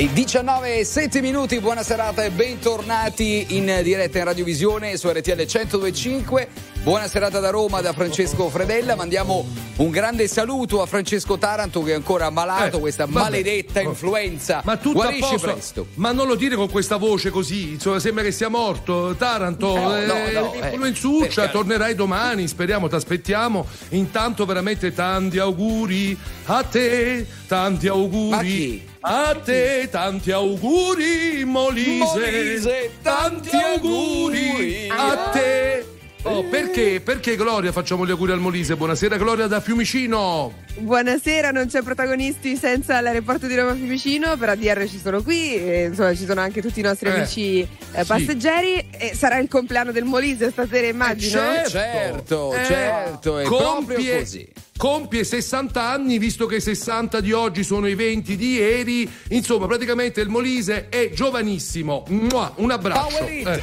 Le 0.00 0.10
19 0.14 0.78
e 0.78 0.84
7 0.86 1.20
minuti, 1.20 1.60
buona 1.60 1.82
serata 1.82 2.24
e 2.24 2.30
bentornati 2.30 3.48
in 3.50 3.80
diretta 3.82 4.16
in 4.16 4.24
radiovisione 4.24 4.96
su 4.96 5.10
RTL 5.10 5.44
1025. 5.46 6.69
Buona 6.82 7.08
serata 7.08 7.40
da 7.40 7.50
Roma 7.50 7.82
da 7.82 7.92
Francesco 7.92 8.48
Fredella. 8.48 8.94
Mandiamo 8.96 9.46
un 9.76 9.90
grande 9.90 10.26
saluto 10.28 10.80
a 10.80 10.86
Francesco 10.86 11.36
Taranto 11.36 11.82
che 11.82 11.92
è 11.92 11.94
ancora 11.94 12.26
ammalato, 12.26 12.78
Eh, 12.78 12.80
questa 12.80 13.04
vabbè. 13.04 13.18
maledetta 13.18 13.80
influenza. 13.82 14.62
Ma 14.64 14.78
tutto 14.78 14.94
Guarisci 15.00 15.22
a 15.24 15.28
posto. 15.28 15.46
presto. 15.52 15.86
Ma 15.96 16.12
non 16.12 16.26
lo 16.26 16.36
dire 16.36 16.56
con 16.56 16.70
questa 16.70 16.96
voce 16.96 17.28
così, 17.28 17.72
insomma, 17.72 17.98
sembra 18.00 18.22
che 18.24 18.32
sia 18.32 18.48
morto. 18.48 19.14
Taranto, 19.14 19.74
No, 19.74 19.88
no, 19.88 19.96
eh, 19.96 20.06
no, 20.32 20.52
eh, 20.54 20.68
influenzuccia, 20.70 21.42
perché- 21.42 21.50
tornerai 21.52 21.94
domani, 21.94 22.48
speriamo, 22.48 22.88
ti 22.88 22.94
aspettiamo. 22.94 23.66
Intanto 23.90 24.46
veramente 24.46 24.94
tanti 24.94 25.38
auguri 25.38 26.16
a 26.46 26.62
te, 26.62 27.26
tanti 27.46 27.88
auguri. 27.88 28.88
A 29.00 29.34
te 29.42 29.86
tanti 29.90 30.30
auguri, 30.32 31.44
Molise. 31.44 31.98
Molise, 31.98 32.90
tanti 33.02 33.50
tanti 33.50 33.64
auguri 33.64 34.48
auguri. 34.48 34.88
a 34.88 35.16
te. 35.30 35.84
Oh, 36.22 36.44
perché? 36.44 37.00
Perché 37.02 37.34
Gloria 37.34 37.72
facciamo 37.72 38.04
gli 38.04 38.10
auguri 38.10 38.32
al 38.32 38.40
Molise? 38.40 38.76
Buonasera 38.76 39.16
Gloria 39.16 39.46
da 39.46 39.58
Fiumicino. 39.60 40.52
Buonasera, 40.76 41.50
non 41.50 41.66
c'è 41.66 41.80
protagonisti 41.82 42.56
senza 42.56 43.00
l'aeroporto 43.00 43.46
di 43.46 43.56
Roma 43.56 43.74
Fiumicino, 43.74 44.36
per 44.36 44.50
ADR 44.50 44.86
ci 44.86 44.98
sono 44.98 45.22
qui, 45.22 45.54
e, 45.54 45.84
insomma 45.86 46.14
ci 46.14 46.26
sono 46.26 46.42
anche 46.42 46.60
tutti 46.60 46.80
i 46.80 46.82
nostri 46.82 47.08
Eh, 47.08 47.12
amici 47.12 47.60
eh, 47.60 47.68
sì. 48.00 48.04
passeggeri 48.06 48.86
e 48.90 49.14
sarà 49.14 49.38
il 49.38 49.48
compleanno 49.48 49.92
del 49.92 50.04
Molise 50.04 50.50
stasera 50.50 50.86
immagino. 50.86 51.40
certo. 51.40 51.70
Certo, 51.70 52.54
Eh, 52.54 52.64
certo, 52.66 53.38
è 53.38 53.44
proprio 53.44 54.18
così. 54.18 54.46
compie 54.76 55.24
60 55.24 55.82
anni, 55.82 56.18
visto 56.18 56.44
che 56.44 56.56
i 56.56 56.60
60 56.60 57.20
di 57.20 57.32
oggi 57.32 57.64
sono 57.64 57.88
i 57.88 57.94
20 57.94 58.36
di 58.36 58.52
ieri. 58.56 59.10
Insomma, 59.30 59.66
praticamente 59.66 60.20
il 60.20 60.28
Molise 60.28 60.88
è 60.90 61.10
giovanissimo. 61.14 62.04
Mua, 62.08 62.52
un 62.56 62.70
abbraccio. 62.70 63.16
Power 63.16 63.32
it. 63.32 63.62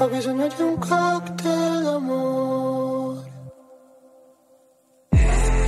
Ho 0.00 0.06
bisogno 0.06 0.46
di 0.46 0.62
un 0.62 0.78
cocktail 0.78 1.82
d'amore. 1.82 3.32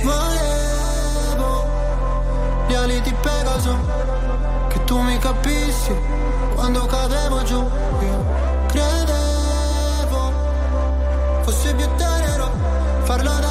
Volevo 0.03 1.65
gli 2.65 2.73
ali 2.73 3.01
di 3.01 3.13
Pegaso, 3.21 3.75
che 4.69 4.83
tu 4.85 4.97
mi 5.01 5.17
capissi 5.17 5.93
quando 6.55 6.85
cadevo 6.85 7.43
giù. 7.43 7.59
Io 7.59 8.25
credevo 8.67 10.31
fosse 11.41 11.75
più 11.75 11.87
tenero 11.97 12.51
farlo 13.03 13.29
davanti 13.29 13.50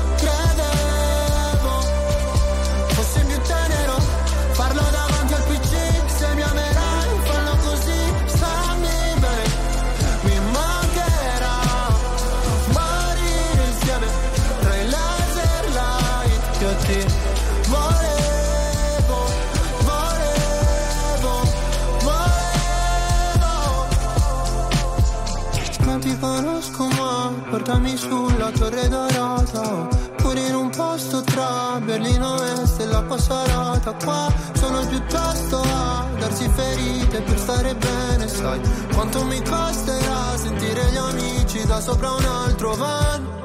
Qua. 34.03 34.33
Sono 34.53 34.85
piuttosto 34.87 35.61
a 35.61 36.07
darsi 36.17 36.47
ferite 36.49 37.21
per 37.21 37.37
stare 37.37 37.75
bene 37.75 38.27
Sai. 38.27 38.59
Quanto 38.93 39.23
mi 39.25 39.41
costerà 39.43 40.37
sentire 40.37 40.91
gli 40.91 40.97
amici 40.97 41.65
da 41.65 41.79
sopra 41.79 42.11
un 42.11 42.25
altro 42.25 42.75
van? 42.75 43.39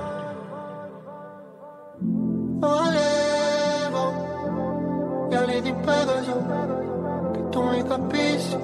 Volevo 2.59 4.15
gli 5.29 5.35
ali 5.35 5.61
di 5.63 5.75
Pegaso 5.75 6.47
che 7.33 7.49
tu 7.51 7.63
mi 7.63 7.85
capissi 7.87 8.57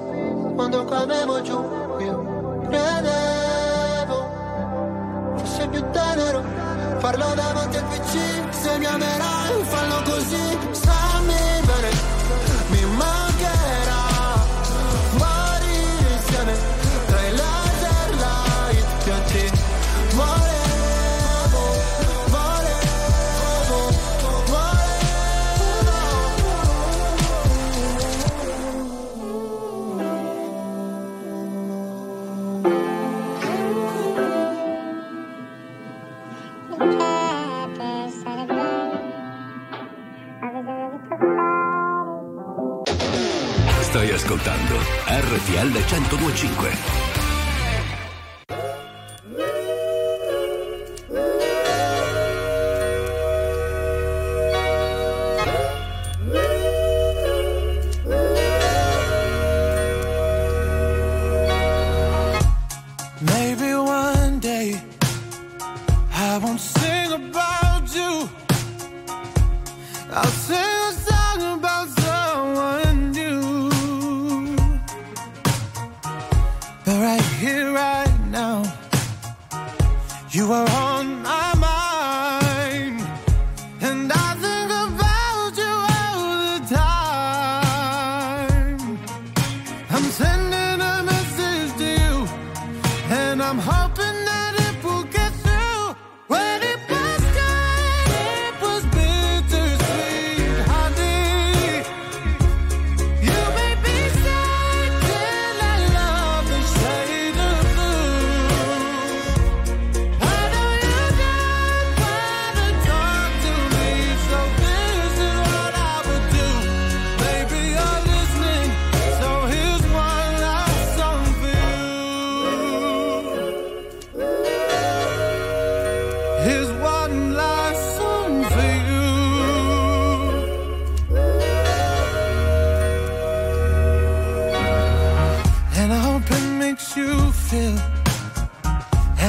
quando 0.55 0.85
cadevo 0.85 1.41
giù 1.41 1.82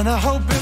And 0.05 0.13
I 0.13 0.19
hope 0.19 0.54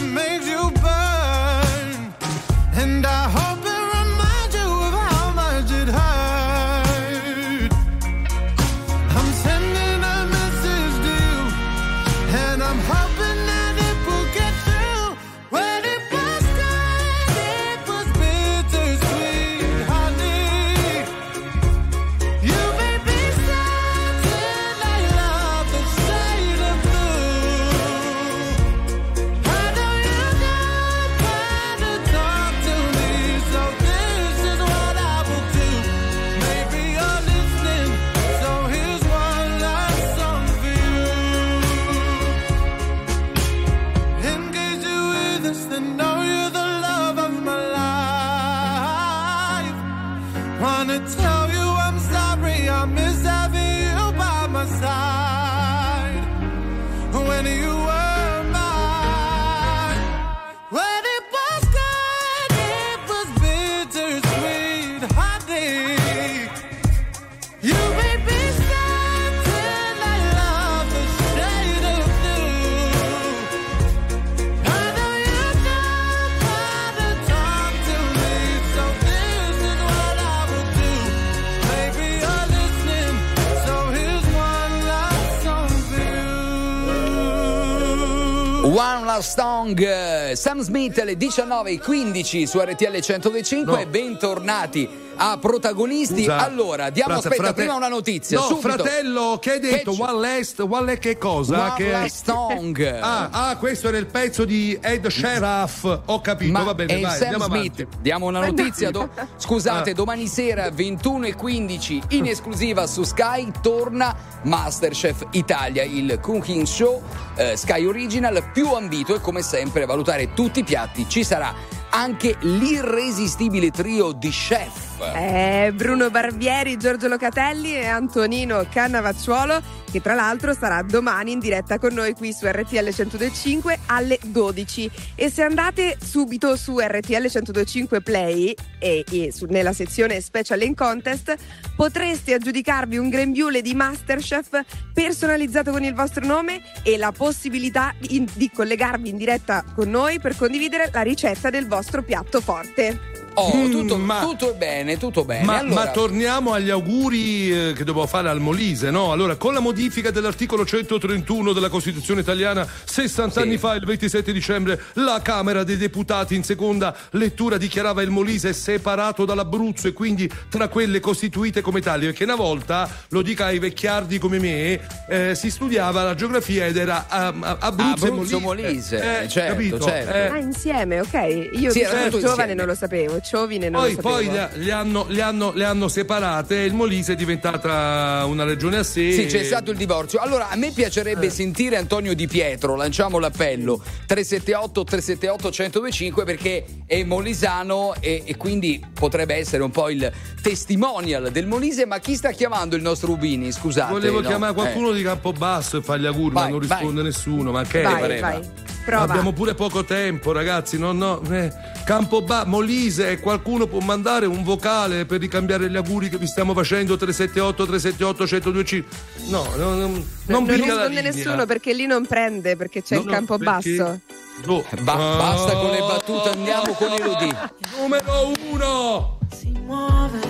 Sam 90.35 90.61
Smith 90.61 90.99
alle 90.99 91.15
19.15 91.17 92.45
su 92.45 92.61
RTL 92.61 92.99
125, 92.99 93.85
No. 93.85 93.91
bentornati 93.91 95.02
a 95.31 95.39
protagonisti. 95.39 96.21
Scusa, 96.25 96.39
Allora, 96.45 96.91
diamo 96.91 97.13
frate- 97.13 97.29
aspetta, 97.29 97.43
frate- 97.45 97.61
prima 97.63 97.75
una 97.77 97.89
notizia. 97.89 98.39
No, 98.39 98.45
subito. 98.47 98.69
fratello, 98.69 99.39
che 99.41 99.53
hai 99.53 99.61
detto? 99.61 99.91
Che 99.93 99.97
c- 99.97 100.01
One 100.01 100.21
last, 100.37 100.61
one 100.61 100.85
last 100.85 100.99
che 100.99 101.19
cosa? 101.19 101.61
One 101.61 101.75
che... 101.77 101.91
Last 101.91 102.25
Song. 102.25 103.01
Ah, 103.03 103.29
ah, 103.31 103.57
questo 103.57 103.89
era 103.89 103.99
il 103.99 104.07
pezzo 104.07 104.45
di 104.45 104.79
Ed 104.81 105.07
Sheriff. 105.09 105.85
Ho 106.07 106.21
capito, 106.21 106.53
Ma 106.53 106.63
va 106.63 106.75
bene, 106.75 107.01
vai, 107.01 107.17
Sam 107.17 107.33
andiamo 107.33 107.45
Smith. 107.45 107.81
avanti. 107.81 107.87
Diamo 108.01 108.27
una 108.27 108.41
notizia. 108.47 108.91
do- 108.91 109.09
Scusate, 109.37 109.91
Ah. 109.91 109.95
domani 109.95 110.27
sera 110.27 110.69
21.15 110.69 112.01
in 112.11 112.27
esclusiva 112.27 112.87
su 112.87 113.03
Sky 113.03 113.51
torna 113.61 114.15
Masterchef 114.43 115.27
Italia, 115.33 115.83
il 115.83 116.19
cooking 116.21 116.65
show 116.67 117.03
eh, 117.37 117.57
Sky 117.57 117.85
Original 117.85 118.51
più 118.53 118.73
ambito 118.73 119.15
e 119.15 119.21
come 119.21 119.43
sempre 119.43 119.85
a 119.85 119.87
valutare 119.87 120.33
tutti 120.35 120.61
i 120.61 120.65
piatti 120.65 121.07
ci 121.09 121.25
sarà 121.25 121.55
anche 121.91 122.37
l'irresistibile 122.41 123.71
trio 123.71 124.13
di 124.13 124.31
chef. 124.31 124.92
Eh, 125.05 125.73
Bruno 125.75 126.11
Barbieri, 126.11 126.77
Giorgio 126.77 127.09
Locatelli 127.09 127.75
e 127.75 127.87
Antonino 127.87 128.67
Cannavacciuolo, 128.71 129.61
che 129.91 130.01
tra 130.01 130.15
l'altro 130.15 130.55
sarà 130.55 130.83
domani 130.83 131.33
in 131.33 131.39
diretta 131.39 131.79
con 131.79 131.93
noi 131.93 132.15
qui 132.15 132.33
su 132.33 132.47
RTL 132.47 132.89
1025 132.95 133.81
alle 133.87 134.19
12. 134.23 134.91
E 135.15 135.31
se 135.31 135.43
andate 135.43 135.97
subito 136.01 136.57
su 136.57 136.79
RTL 136.79 137.29
1025 137.29 138.01
Play 138.01 138.55
e, 138.79 139.05
e 139.11 139.33
su- 139.33 139.47
nella 139.49 139.73
sezione 139.73 140.21
Special 140.21 140.63
in 140.63 140.75
Contest, 140.75 141.37
potreste 141.77 142.35
aggiudicarvi 142.35 142.97
un 142.97 143.09
grembiule 143.09 143.61
di 143.61 143.75
Masterchef 143.75 144.61
personalizzato 144.95 145.71
con 145.71 145.83
il 145.85 145.95
vostro 145.95 146.25
nome 146.25 146.63
e 146.83 146.97
la 146.97 147.13
possibilità 147.13 147.95
di, 147.99 148.27
di 148.35 148.51
collegarvi 148.51 149.09
in 149.09 149.17
diretta 149.17 149.65
con 149.75 149.91
noi 149.91 150.21
per 150.21 150.37
condividere 150.37 150.91
la 150.93 151.03
ricetta 151.03 151.51
del 151.51 151.67
vostro 151.67 152.03
piatto 152.03 152.41
forte. 152.41 153.12
Oh, 153.35 153.51
Mm, 153.57 153.71
tutto, 153.71 153.97
ma- 153.97 154.21
tutto 154.21 154.55
bene, 154.55 154.99
tutto 154.99 155.25
bene. 155.25 155.45
Ma, 155.45 155.59
allora, 155.59 155.75
ma 155.85 155.91
torniamo 155.91 156.53
agli 156.53 156.69
auguri 156.71 157.51
eh, 157.69 157.73
che 157.73 157.85
dovevo 157.85 158.07
fare 158.07 158.29
al 158.29 158.41
Molise, 158.41 158.91
no? 158.91 159.11
Allora, 159.13 159.37
con 159.37 159.55
la 159.55 159.61
modifica 159.61 160.11
dell'articolo 160.11 160.65
131 160.67 161.53
della 161.53 161.69
Costituzione 161.71 162.21
italiana, 162.21 162.67
60 162.85 163.33
Sì. 163.41 163.47
anni 163.47 163.57
fa, 163.59 163.75
il 163.75 163.85
27 163.87 164.33
dicembre, 164.33 164.81
la 164.95 165.21
Camera 165.23 165.65
dei 165.65 165.77
Deputati 165.79 166.35
in 166.35 166.45
seconda 166.45 166.95
lettura 167.13 167.57
dichiarava 167.57 168.03
il 168.03 168.11
Molise 168.11 168.53
separato 168.53 169.25
dall'Abruzzo 169.25 169.89
e 169.89 169.93
quindi 169.93 170.31
tra 170.51 170.69
quelle 170.69 171.01
costituite 171.01 171.61
come 171.63 171.81
tali, 171.81 172.05
perché 172.07 172.25
una 172.25 172.37
volta, 172.37 172.89
lo 173.09 173.23
dica 173.23 173.47
ai 173.47 173.59
vecchiardi 173.59 174.19
come 174.19 174.39
me, 174.39 174.81
eh, 175.09 175.35
si 175.35 175.51
studiava 175.51 176.03
la 176.03 176.15
geografia 176.15 176.67
ed 176.67 176.77
era 176.77 177.07
ah, 177.09 177.33
ah, 177.41 177.57
Abruzzo, 177.61 178.07
Abruzzo 178.07 178.37
e 178.37 178.41
Molise, 178.41 178.97
Molise. 178.97 179.29
certo, 179.29 179.53
capito? 179.53 179.81
certo. 179.81 180.13
Eh, 180.13 180.27
Ah, 180.33 180.39
insieme, 180.39 181.01
ok. 181.01 181.49
Io 181.55 181.71
Sì, 181.71 181.83
sono 181.85 182.05
tutto 182.05 182.19
giovane 182.21 182.53
insieme. 182.53 182.55
non 182.55 182.67
lo 182.67 182.75
sapevo, 182.75 183.21
Ciovine 183.23 183.69
non 183.69 183.81
Poi, 183.83 183.95
lo 183.95 184.01
poi 184.03 184.27
le, 184.31 184.51
le 184.55 184.73
hanno, 184.73 185.05
le 185.09 185.23
hanno- 185.23 185.53
le 185.55 185.65
hanno 185.65 185.89
separate 185.89 186.63
e 186.63 186.65
il 186.67 186.75
Molise 186.75 187.13
è 187.13 187.17
diventata 187.17 188.25
una 188.27 188.45
regione 188.45 188.79
a 188.79 188.83
sé. 188.83 189.13
Sì, 189.13 189.27
c'è 189.27 189.45
stato 189.45 189.71
il 189.71 189.77
divorzio. 189.77 190.19
Allora, 190.19 190.49
a 190.51 190.57
me 190.57 190.69
Eh. 190.69 190.73
piacerebbe 190.73 191.31
sentire 191.31 191.77
Antonio 191.77 192.15
Di 192.15 192.27
Pietro, 192.27 192.75
lanciamo 192.75 193.19
l'appello 193.19 193.83
378 194.07 194.85
378 194.85 195.49
1025 195.49 196.25
perché 196.25 196.65
è 196.87 197.03
molisano 197.05 197.95
e, 198.01 198.23
e 198.25 198.37
quindi 198.37 198.85
potrebbe 198.93 199.35
essere 199.37 199.63
un 199.63 199.71
po' 199.71 199.89
il 199.89 200.11
testimonial 200.43 201.31
del 201.31 201.47
Molise, 201.47 201.87
ma 201.87 201.99
chi 201.99 202.15
sta 202.17 202.31
chiamando 202.33 202.77
il 202.77 202.83
nostro 202.83 203.09
Rubini? 203.09 203.53
Scusate. 203.53 203.93
Volevo 203.93 204.21
no? 204.21 204.27
chiamare 204.29 204.53
qualcuno 204.53 204.91
Eh. 204.91 204.95
di 204.95 205.03
Campobasso 205.03 205.77
e 205.79 205.83
fargli 205.83 206.07
auguri, 206.07 206.35
Vai, 206.35 206.45
ma 206.45 206.51
non 206.51 206.67
vai. 206.67 206.69
risponde 206.79 207.03
nessuno. 207.03 207.51
Ma 207.53 207.63
che 207.65 207.83
vai, 207.83 208.01
pareva. 208.01 208.29
vai. 208.31 208.41
Prova. 208.85 209.05
Abbiamo 209.05 209.33
pure 209.33 209.55
poco 209.55 209.85
tempo, 209.85 210.33
ragazzi. 210.33 210.79
No, 210.79 210.93
no. 210.93 211.21
Eh, 211.31 211.53
Campoba- 211.85 212.45
Molise, 212.45 213.21
qualcuno 213.21 213.67
può 213.67 213.79
mandare 213.81 214.27
un 214.27 214.43
vocale 214.43 215.05
per 215.07 215.21
ricambiare 215.21 215.69
gli 215.71 215.77
auguri 215.77 216.09
che 216.09 216.19
vi 216.19 216.27
stiamo 216.27 216.53
facendo? 216.55 216.97
378 216.97 217.67
378 217.67 218.25
1025. 218.25 219.31
No, 219.31 219.47
no, 219.57 219.71
no, 219.71 219.77
non, 219.77 220.07
non 220.27 220.45
piglia 220.47 220.75
la 220.75 220.87
risponde 220.87 221.01
nessuno 221.03 221.47
perché 221.47 221.73
lì 221.75 221.87
non 221.87 222.07
prende 222.07 222.57
perché 222.57 222.83
c'è 222.83 222.95
No, 222.97 223.01
il 223.03 223.07
no, 223.07 223.13
campo 223.13 223.39
perché- 223.39 223.77
basso. 223.77 224.01
Oh. 224.47 224.65
Ba- 224.81 224.95
basta 224.97 225.53
con 225.53 225.71
le 225.71 225.79
battute, 225.79 226.29
andiamo 226.31 226.73
con 226.73 226.91
Elodie. 226.93 227.37
Numero 227.79 228.33
uno. 228.51 229.19
si 229.37 229.51
muove, 229.65 230.21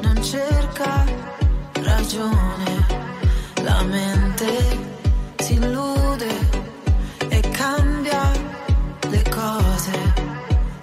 non 0.00 0.22
cerca 0.22 1.04
ragione, 1.74 2.86
la 3.62 3.82
mente 3.82 4.21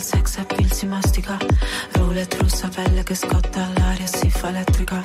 Il 0.00 0.06
sex 0.06 0.38
appeal 0.38 0.72
si 0.72 0.86
mastica. 0.86 1.36
Roulette 1.92 2.38
russa, 2.38 2.68
pelle 2.68 3.02
che 3.02 3.14
scotta, 3.14 3.68
l'aria 3.76 4.06
si 4.06 4.30
fa 4.30 4.48
elettrica. 4.48 5.02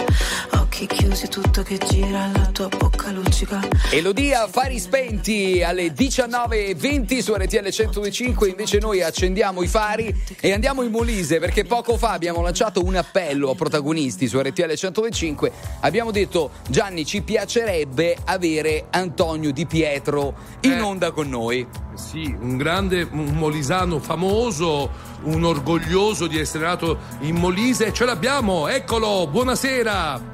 Occhi 0.76 0.88
chiusi, 0.88 1.30
tutto 1.30 1.64
che 1.64 1.78
gira, 1.78 2.30
la 2.36 2.48
tua 2.48 2.68
bocca 2.68 3.10
luccica. 3.10 3.62
Elodia, 3.92 4.44
affari 4.44 4.78
spenti 4.78 5.64
alle 5.64 5.94
19.20 5.94 7.20
su 7.20 7.34
RTL 7.34 7.70
105. 7.70 8.50
Invece 8.50 8.80
noi 8.80 9.02
accendiamo 9.02 9.62
i 9.62 9.68
fari 9.68 10.14
e 10.38 10.52
andiamo 10.52 10.82
in 10.82 10.92
Molise 10.92 11.40
perché 11.40 11.64
poco 11.64 11.96
fa 11.96 12.12
abbiamo 12.12 12.42
lanciato 12.42 12.84
un 12.84 12.98
appello 12.98 13.52
a 13.52 13.56
protagonisti 13.56 14.28
su 14.28 14.38
RTL 14.38 14.74
105. 14.74 15.50
Abbiamo 15.80 16.12
detto 16.12 16.52
Gianni, 16.68 17.06
ci 17.06 17.22
piacerebbe 17.22 18.18
avere 18.26 18.88
Antonio 18.90 19.54
Di 19.54 19.66
Pietro 19.66 20.34
in 20.60 20.74
Eh. 20.74 20.82
onda 20.82 21.12
con 21.12 21.30
noi. 21.30 21.66
Sì, 21.94 22.36
un 22.38 22.58
grande 22.58 23.08
un 23.10 23.28
molisano 23.38 24.00
famoso, 24.00 24.92
un 25.24 25.42
orgoglioso 25.46 26.28
di 26.28 26.38
essere 26.38 26.66
nato 26.66 26.98
in 27.22 27.38
Molise. 27.38 27.94
Ce 27.94 28.04
l'abbiamo, 28.04 28.68
eccolo, 28.68 29.26
buonasera. 29.32 30.34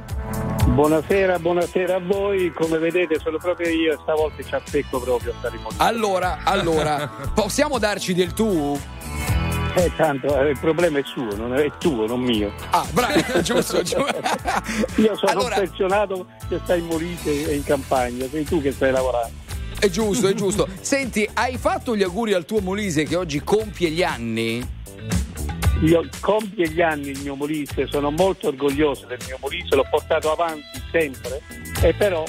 Buonasera, 0.66 1.40
buonasera 1.40 1.96
a 1.96 2.00
voi. 2.00 2.52
Come 2.54 2.78
vedete 2.78 3.20
sono 3.20 3.38
proprio 3.38 3.70
io 3.70 3.94
e 3.94 3.98
stavolta 4.02 4.42
ci 4.44 4.56
appecco 4.56 5.00
proprio 5.00 5.32
a 5.32 5.36
stare 5.40 5.56
in 5.56 5.62
mondo. 5.64 5.84
Allora, 5.84 6.40
allora, 6.44 7.08
possiamo 7.34 7.78
darci 7.78 8.14
del 8.14 8.34
tu? 8.34 8.80
Eh, 9.76 9.92
tanto 9.96 10.38
eh, 10.40 10.50
il 10.50 10.60
problema 10.60 11.00
è 11.00 11.04
suo, 11.06 11.36
non 11.36 11.54
è, 11.56 11.62
è 11.64 11.72
tuo, 11.78 12.06
non 12.06 12.20
mio. 12.22 12.52
Ah, 12.72 12.86
bravo, 12.92 13.14
giusto, 13.42 13.82
giusto. 13.82 14.06
Io 14.98 15.16
sono 15.16 15.32
Allora- 15.32 15.56
un 15.56 15.64
pensionato 15.64 16.26
che 16.48 16.60
sta 16.64 16.76
in 16.76 16.86
Molise 16.86 17.50
e 17.50 17.56
in 17.56 17.64
campagna, 17.64 18.26
sei 18.30 18.44
tu 18.44 18.62
che 18.62 18.72
stai 18.72 18.92
lavorando. 18.92 19.40
È 19.80 19.90
giusto, 19.90 20.28
è 20.28 20.34
giusto. 20.34 20.68
Senti, 20.80 21.28
hai 21.34 21.58
fatto 21.58 21.96
gli 21.96 22.04
auguri 22.04 22.34
al 22.34 22.46
tuo 22.46 22.60
Molise 22.62 23.04
che 23.04 23.16
oggi 23.16 23.42
compie 23.44 23.90
gli 23.90 24.04
anni? 24.04 24.80
Io 25.82 26.08
compie 26.20 26.70
gli 26.70 26.82
anni 26.82 27.10
il 27.10 27.20
mio 27.22 27.36
Molise, 27.36 27.88
sono 27.88 28.12
molto 28.12 28.50
orgoglioso 28.50 29.08
del 29.08 29.18
mio 29.26 29.38
Molise, 29.42 29.76
l'ho 29.76 29.88
portato 29.90 30.32
avanti 30.32 30.82
sempre 30.92 31.42
e 31.82 31.94
però 31.94 32.24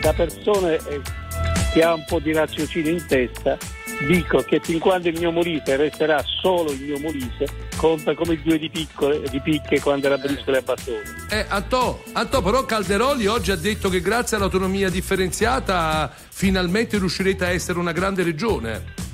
da 0.00 0.12
persone 0.12 0.74
eh, 0.74 1.00
che 1.72 1.82
ha 1.82 1.94
un 1.94 2.04
po' 2.06 2.18
di 2.18 2.32
raziocinio 2.32 2.90
in 2.90 3.06
testa 3.06 3.56
dico 4.06 4.42
che 4.42 4.60
fin 4.60 4.78
quando 4.78 5.08
il 5.08 5.18
mio 5.18 5.30
Molise 5.30 5.76
resterà 5.76 6.22
solo 6.40 6.72
il 6.72 6.80
mio 6.80 6.98
Molise 6.98 7.46
conta 7.76 8.14
come 8.14 8.40
due 8.42 8.58
di, 8.58 8.68
piccole, 8.68 9.22
di 9.30 9.40
picche 9.40 9.80
quando 9.80 10.06
era 10.06 10.18
briscola 10.18 10.58
e 10.58 10.62
bastone. 10.62 11.02
Eh, 11.30 11.44
Antò, 11.48 12.02
Antò, 12.12 12.42
però 12.42 12.64
Calderoli 12.64 13.26
oggi 13.26 13.52
ha 13.52 13.56
detto 13.56 13.88
che 13.88 14.00
grazie 14.00 14.36
all'autonomia 14.36 14.90
differenziata 14.90 16.12
finalmente 16.28 16.98
riuscirete 16.98 17.44
a 17.44 17.50
essere 17.50 17.78
una 17.78 17.92
grande 17.92 18.22
regione. 18.22 19.05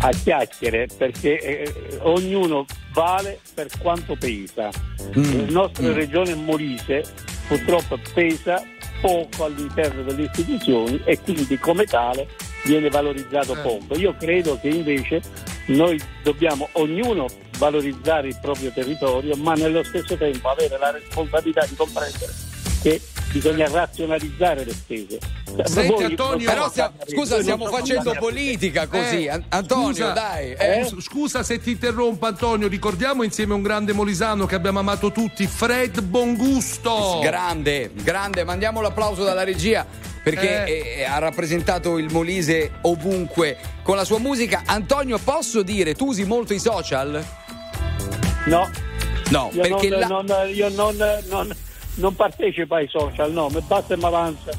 A 0.00 0.10
chiacchiere 0.10 0.86
perché 0.96 1.38
eh, 1.40 1.98
ognuno 2.02 2.66
vale 2.92 3.40
per 3.54 3.68
quanto 3.78 4.16
pesa. 4.16 4.70
La 5.12 5.50
nostra 5.50 5.92
regione 5.92 6.34
Molise 6.34 7.04
purtroppo 7.46 7.98
pesa 8.12 8.62
poco 9.00 9.44
all'interno 9.44 10.02
delle 10.02 10.24
istituzioni 10.24 11.00
e 11.04 11.18
quindi 11.20 11.58
come 11.58 11.84
tale 11.84 12.28
viene 12.64 12.88
valorizzato 12.88 13.56
poco. 13.62 13.96
Io 13.96 14.14
credo 14.16 14.58
che 14.60 14.68
invece 14.68 15.22
noi 15.66 16.00
dobbiamo 16.22 16.68
ognuno 16.72 17.26
valorizzare 17.58 18.28
il 18.28 18.38
proprio 18.40 18.70
territorio 18.70 19.36
ma 19.36 19.54
nello 19.54 19.82
stesso 19.82 20.16
tempo 20.16 20.48
avere 20.48 20.78
la 20.78 20.90
responsabilità 20.90 21.66
di 21.66 21.74
comprendere 21.74 22.32
che 22.82 23.00
bisogna 23.32 23.68
razionalizzare 23.68 24.64
le 24.64 24.72
spese. 24.72 25.18
Senti, 25.64 25.92
Voi- 25.92 26.04
Antonio, 26.04 26.48
Però 26.50 26.68
stia- 26.68 26.92
scusa, 27.06 27.40
stiamo 27.40 27.66
facendo 27.66 28.14
politica 28.18 28.86
così. 28.86 29.24
Eh, 29.24 29.30
An- 29.30 29.44
Antonio, 29.48 29.92
scusa, 29.92 30.10
dai. 30.12 30.52
eh, 30.52 30.80
eh. 30.80 30.94
Scusa 31.00 31.42
se 31.42 31.58
ti 31.60 31.70
interrompo, 31.72 32.26
Antonio. 32.26 32.68
Ricordiamo 32.68 33.22
insieme 33.22 33.54
un 33.54 33.62
grande 33.62 33.92
molisano 33.92 34.46
che 34.46 34.54
abbiamo 34.54 34.78
amato 34.78 35.10
tutti, 35.12 35.46
Fred 35.46 36.00
Bongusto. 36.02 37.18
Grande, 37.22 37.90
grande, 37.94 38.44
mandiamo 38.44 38.80
l'applauso 38.80 39.24
dalla 39.24 39.44
regia 39.44 39.86
perché 40.22 40.64
Eh. 40.64 40.94
eh, 40.98 41.04
ha 41.04 41.18
rappresentato 41.18 41.98
il 41.98 42.10
Molise 42.12 42.72
ovunque 42.82 43.56
con 43.82 43.96
la 43.96 44.04
sua 44.04 44.18
musica. 44.18 44.62
Antonio, 44.66 45.18
posso 45.18 45.62
dire, 45.62 45.94
tu 45.94 46.06
usi 46.08 46.24
molto 46.24 46.52
i 46.54 46.58
social? 46.58 47.24
No, 48.46 48.70
No, 49.30 49.50
Io, 49.52 49.60
perché 49.60 49.88
non, 49.90 49.98
la- 50.00 50.06
non- 50.06 50.48
io 50.54 50.68
non, 50.70 50.96
non- 51.28 51.54
non 51.98 52.14
partecipo 52.14 52.74
ai 52.74 52.88
social, 52.88 53.30
no, 53.32 53.48
mi 53.48 53.62
basta 53.66 53.94
e 53.94 53.96
mi 53.96 54.04
avanza 54.04 54.50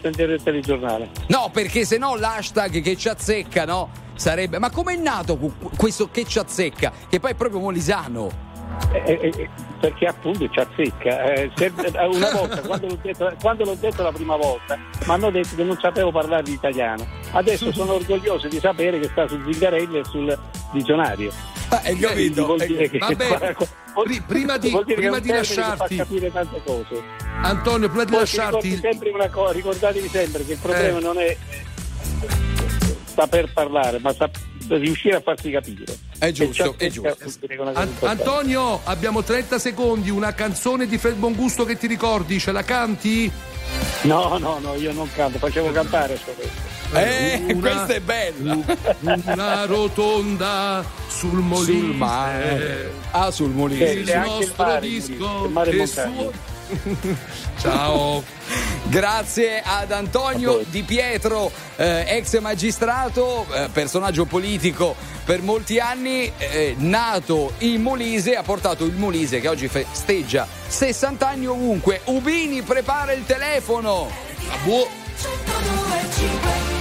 sentire 0.00 0.34
il 0.34 0.42
telegiornale. 0.42 1.10
No, 1.28 1.50
perché 1.52 1.84
se 1.84 1.98
no 1.98 2.16
l'hashtag 2.16 2.80
che 2.80 2.96
ci 2.96 3.08
azzecca, 3.08 3.64
no? 3.64 3.90
Sarebbe. 4.14 4.58
Ma 4.58 4.70
com'è 4.70 4.96
nato 4.96 5.38
questo 5.76 6.10
che 6.10 6.24
ci 6.24 6.38
azzecca? 6.38 6.92
Che 7.08 7.20
poi 7.20 7.32
è 7.32 7.34
proprio 7.34 7.60
molisano. 7.60 8.46
Eh, 8.92 9.02
eh, 9.04 9.32
eh, 9.36 9.48
perché 9.80 10.06
appunto 10.06 10.48
ci 10.48 10.58
azzecca. 10.58 11.32
Eh, 11.32 11.50
se- 11.54 11.72
eh, 11.76 12.06
una 12.06 12.30
volta, 12.30 12.60
quando 12.60 12.86
l'ho, 12.86 12.98
detto, 13.00 13.32
quando 13.40 13.64
l'ho 13.64 13.74
detto 13.74 14.02
la 14.02 14.12
prima 14.12 14.36
volta, 14.36 14.76
mi 14.76 15.12
hanno 15.12 15.30
detto 15.30 15.56
che 15.56 15.64
non 15.64 15.76
sapevo 15.80 16.10
parlare 16.10 16.42
di 16.42 16.52
italiano. 16.52 17.06
Adesso 17.32 17.72
sono 17.72 17.94
orgoglioso 17.94 18.48
di 18.48 18.58
sapere 18.58 18.98
che 19.00 19.08
sta 19.08 19.26
su 19.26 19.40
Zingarelli 19.44 19.98
e 19.98 20.04
sul 20.04 20.38
dizionario. 20.72 21.32
Hai 21.82 21.96
capito? 21.98 22.56
Vabbè, 22.56 23.54
prima 24.26 24.56
di- 24.56 24.76
prima 24.86 25.18
di 25.18 25.28
lasciarti- 25.28 25.96
fa 25.96 26.02
capire 26.04 26.32
tante 26.32 26.60
cose. 26.64 27.02
Antonio, 27.42 27.88
prima 27.88 28.04
di 28.04 28.10
Poi 28.10 28.20
lasciarti. 28.20 28.78
sempre 28.80 29.10
una 29.10 29.28
cosa, 29.28 29.52
ricordatevi 29.52 30.08
sempre 30.08 30.44
che 30.44 30.52
il 30.52 30.58
problema 30.58 30.98
Eh. 30.98 31.02
non 31.02 31.18
è 31.18 31.36
saper 33.14 33.52
parlare, 33.52 33.98
ma 33.98 34.12
sap- 34.12 34.36
riuscire 34.68 35.16
a 35.16 35.20
farsi 35.20 35.50
capire. 35.50 35.96
È 36.18 36.30
giusto, 36.30 36.74
è 36.78 36.88
giusto. 36.88 37.16
An-. 37.74 37.88
Antonio, 38.00 38.80
abbiamo 38.84 39.22
30 39.22 39.58
secondi, 39.58 40.10
una 40.10 40.34
canzone 40.34 40.86
di 40.86 40.98
Fred 40.98 41.16
Bongusto 41.16 41.64
che 41.64 41.76
ti 41.76 41.86
ricordi, 41.86 42.38
ce 42.38 42.52
la 42.52 42.62
canti? 42.62 43.30
No, 44.02 44.38
no, 44.38 44.58
no, 44.60 44.74
io 44.74 44.92
non 44.92 45.10
canto, 45.12 45.38
facevo 45.38 45.70
cantare 45.72 46.16
sto 46.16 46.32
questo. 46.32 46.66
Eh, 46.96 47.40
Una- 47.52 47.60
questa 47.60 47.94
è 47.94 48.00
bella. 48.00 48.58
Una 49.00 49.64
rotonda 49.66 50.84
sul 51.08 51.38
Molise. 51.40 51.72
Sul 51.72 51.94
mare. 51.96 52.92
Ah, 53.10 53.30
sul 53.30 53.50
Molise. 53.50 53.86
Sì. 53.92 53.98
Il 53.98 54.08
E 54.08 54.14
anche 54.14 54.28
il 54.30 54.38
nostro 54.38 54.64
mare, 54.64 54.80
disco 54.80 55.44
il 55.44 55.50
mare 55.50 55.68
e 55.68 55.72
che 55.72 55.78
montagna. 55.78 56.14
suona- 56.14 56.56
Ciao. 57.58 58.22
Grazie 58.84 59.62
ad 59.64 59.92
Antonio 59.92 60.64
Di 60.68 60.82
Pietro, 60.82 61.50
eh, 61.76 62.04
ex 62.08 62.38
magistrato, 62.40 63.46
eh, 63.52 63.68
personaggio 63.70 64.24
politico 64.24 64.94
per 65.24 65.42
molti 65.42 65.78
anni, 65.78 66.32
eh, 66.38 66.74
nato 66.78 67.52
in 67.58 67.82
Molise, 67.82 68.34
ha 68.34 68.42
portato 68.42 68.84
il 68.84 68.94
Molise 68.94 69.40
che 69.40 69.48
oggi 69.48 69.68
festeggia 69.68 70.46
60 70.66 71.28
anni 71.28 71.46
ovunque. 71.46 72.00
Ubini 72.04 72.62
prepara 72.62 73.12
il 73.12 73.26
telefono. 73.26 74.10
A 74.48 74.56
buo. 74.64 74.88
102, 75.20 76.77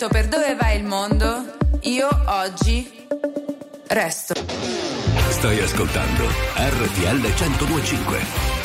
rispetto 0.00 0.08
per 0.08 0.28
dove 0.28 0.54
va 0.54 0.70
il 0.70 0.84
mondo, 0.84 1.56
io 1.82 2.08
oggi 2.26 3.06
resto. 3.88 4.34
Stai 5.28 5.60
ascoltando 5.60 6.24
RTL 6.56 7.20
1025. 7.20 8.59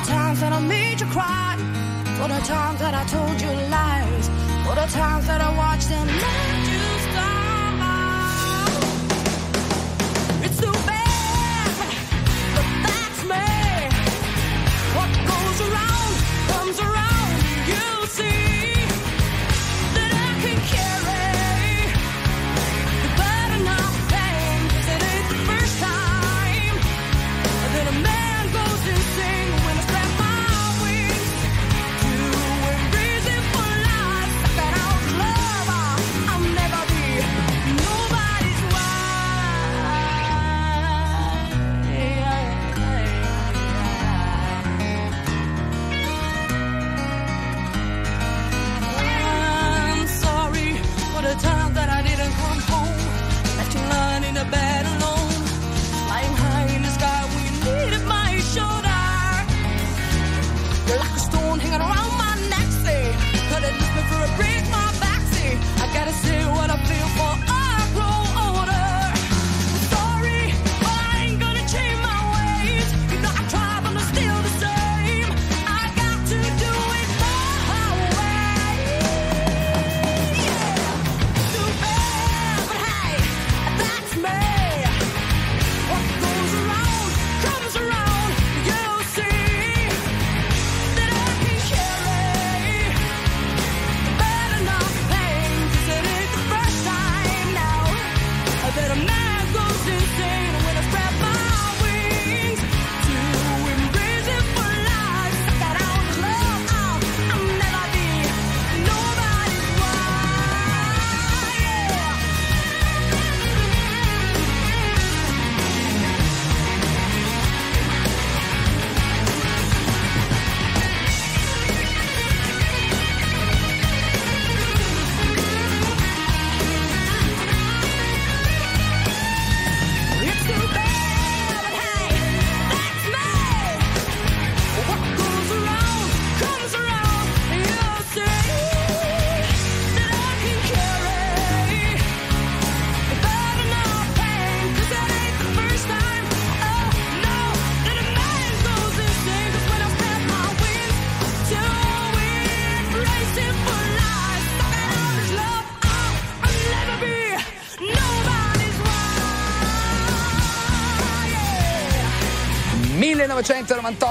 The 0.00 0.06
times 0.06 0.40
that 0.40 0.52
I 0.52 0.60
made 0.60 1.00
you 1.00 1.06
cry, 1.06 1.56
for 2.18 2.28
the 2.28 2.40
times 2.44 2.78
that 2.80 2.92
I 2.92 3.04
told 3.08 3.40
you 3.40 3.48
lies, 3.72 4.28
for 4.66 4.74
the 4.74 4.86
times 4.92 5.15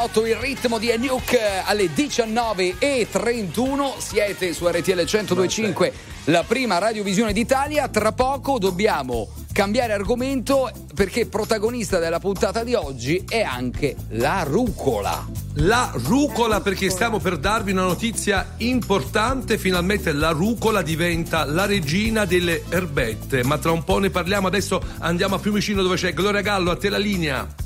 1998 0.06 0.26
il 0.26 0.36
ritmo 0.36 0.78
di 0.78 0.94
Nuke 0.98 1.63
alle 1.63 1.86
19.31 1.86 3.98
siete 3.98 4.54
su 4.54 4.68
RTL 4.68 4.91
1025 4.91 5.94
la 6.26 6.44
prima 6.44 6.78
radiovisione 6.78 7.34
d'Italia 7.34 7.88
tra 7.88 8.12
poco 8.12 8.60
dobbiamo 8.60 9.28
cambiare 9.52 9.94
argomento 9.94 10.70
perché 10.94 11.26
protagonista 11.26 11.98
della 11.98 12.20
puntata 12.20 12.63
di 12.63 12.76
oggi 12.76 13.26
è 13.28 13.41
anche 13.41 13.96
la 14.10 14.44
rucola 14.44 15.26
La 15.56 15.89
rucola, 15.94 16.62
perché 16.62 16.89
stiamo 16.89 17.20
per 17.20 17.38
darvi 17.38 17.72
una 17.72 17.84
notizia 17.84 18.56
importante. 18.58 19.58
Finalmente 19.58 20.12
la 20.12 20.32
rucola 20.32 20.82
diventa 20.82 21.46
la 21.46 21.65
regina 21.65 22.26
delle 22.26 22.63
erbette. 22.68 23.41
Ma 23.44 23.58
tra 23.58 23.72
un 23.72 23.86
po' 23.86 24.00
ne 24.00 24.10
parliamo. 24.10 24.48
Adesso 24.48 24.82
andiamo 25.00 25.36
a 25.36 25.38
Fiumicino 25.38 25.82
dove 25.82 25.96
c'è 25.96 26.13
Gloria 26.13 26.41
Gallo. 26.41 26.72
A 26.72 26.76
te 26.76 26.89
la 26.89 26.98
linea. 26.98 27.63